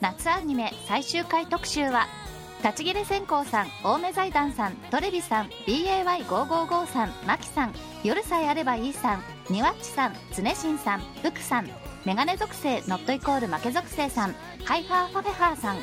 [0.00, 2.06] 夏アニメ最終回特集は
[2.62, 7.74] 立ち切れ線香さん青梅財団さんトレビさん BAY555 さんマキさん
[8.04, 11.68] 夜さえあればいいさんニワッチさん常新さん福さん
[12.04, 15.76] メガネ属性ノットイコール負け属性さんハイハーファフェハーさん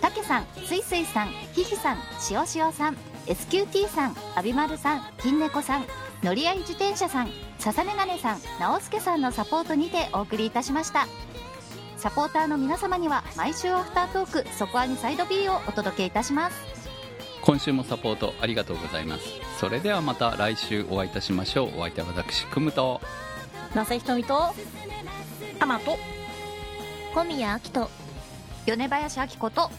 [0.00, 2.96] たけさんすいすいさんひひさんしおしおさん
[3.26, 5.84] SQT さんアビマルさん金猫さん
[6.22, 11.06] 乗り合い自転車さん笹メガネさん直輔さんのサポートにてお送りいたしました。
[11.96, 16.56] サポーターの皆様には毎週アフタートークそこアニサイド B をお届けいたします。
[17.42, 19.22] 今週もサポートありがとうございます。
[19.58, 21.78] それではまた来週お会いいたしましょう。
[21.78, 23.02] お相手は私くむと。
[23.74, 24.54] なせひとみと
[25.58, 25.98] タマと
[27.14, 27.90] 小宮明人
[28.66, 29.70] 米林明子と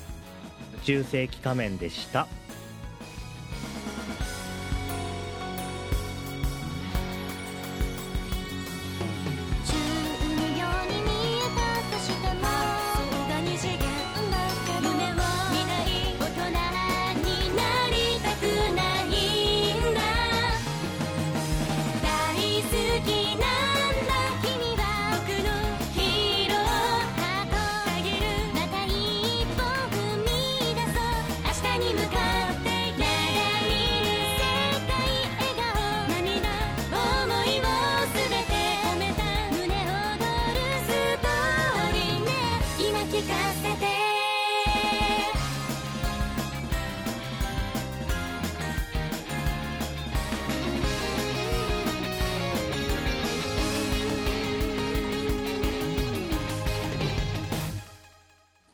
[0.84, 2.28] 中世紀仮面でした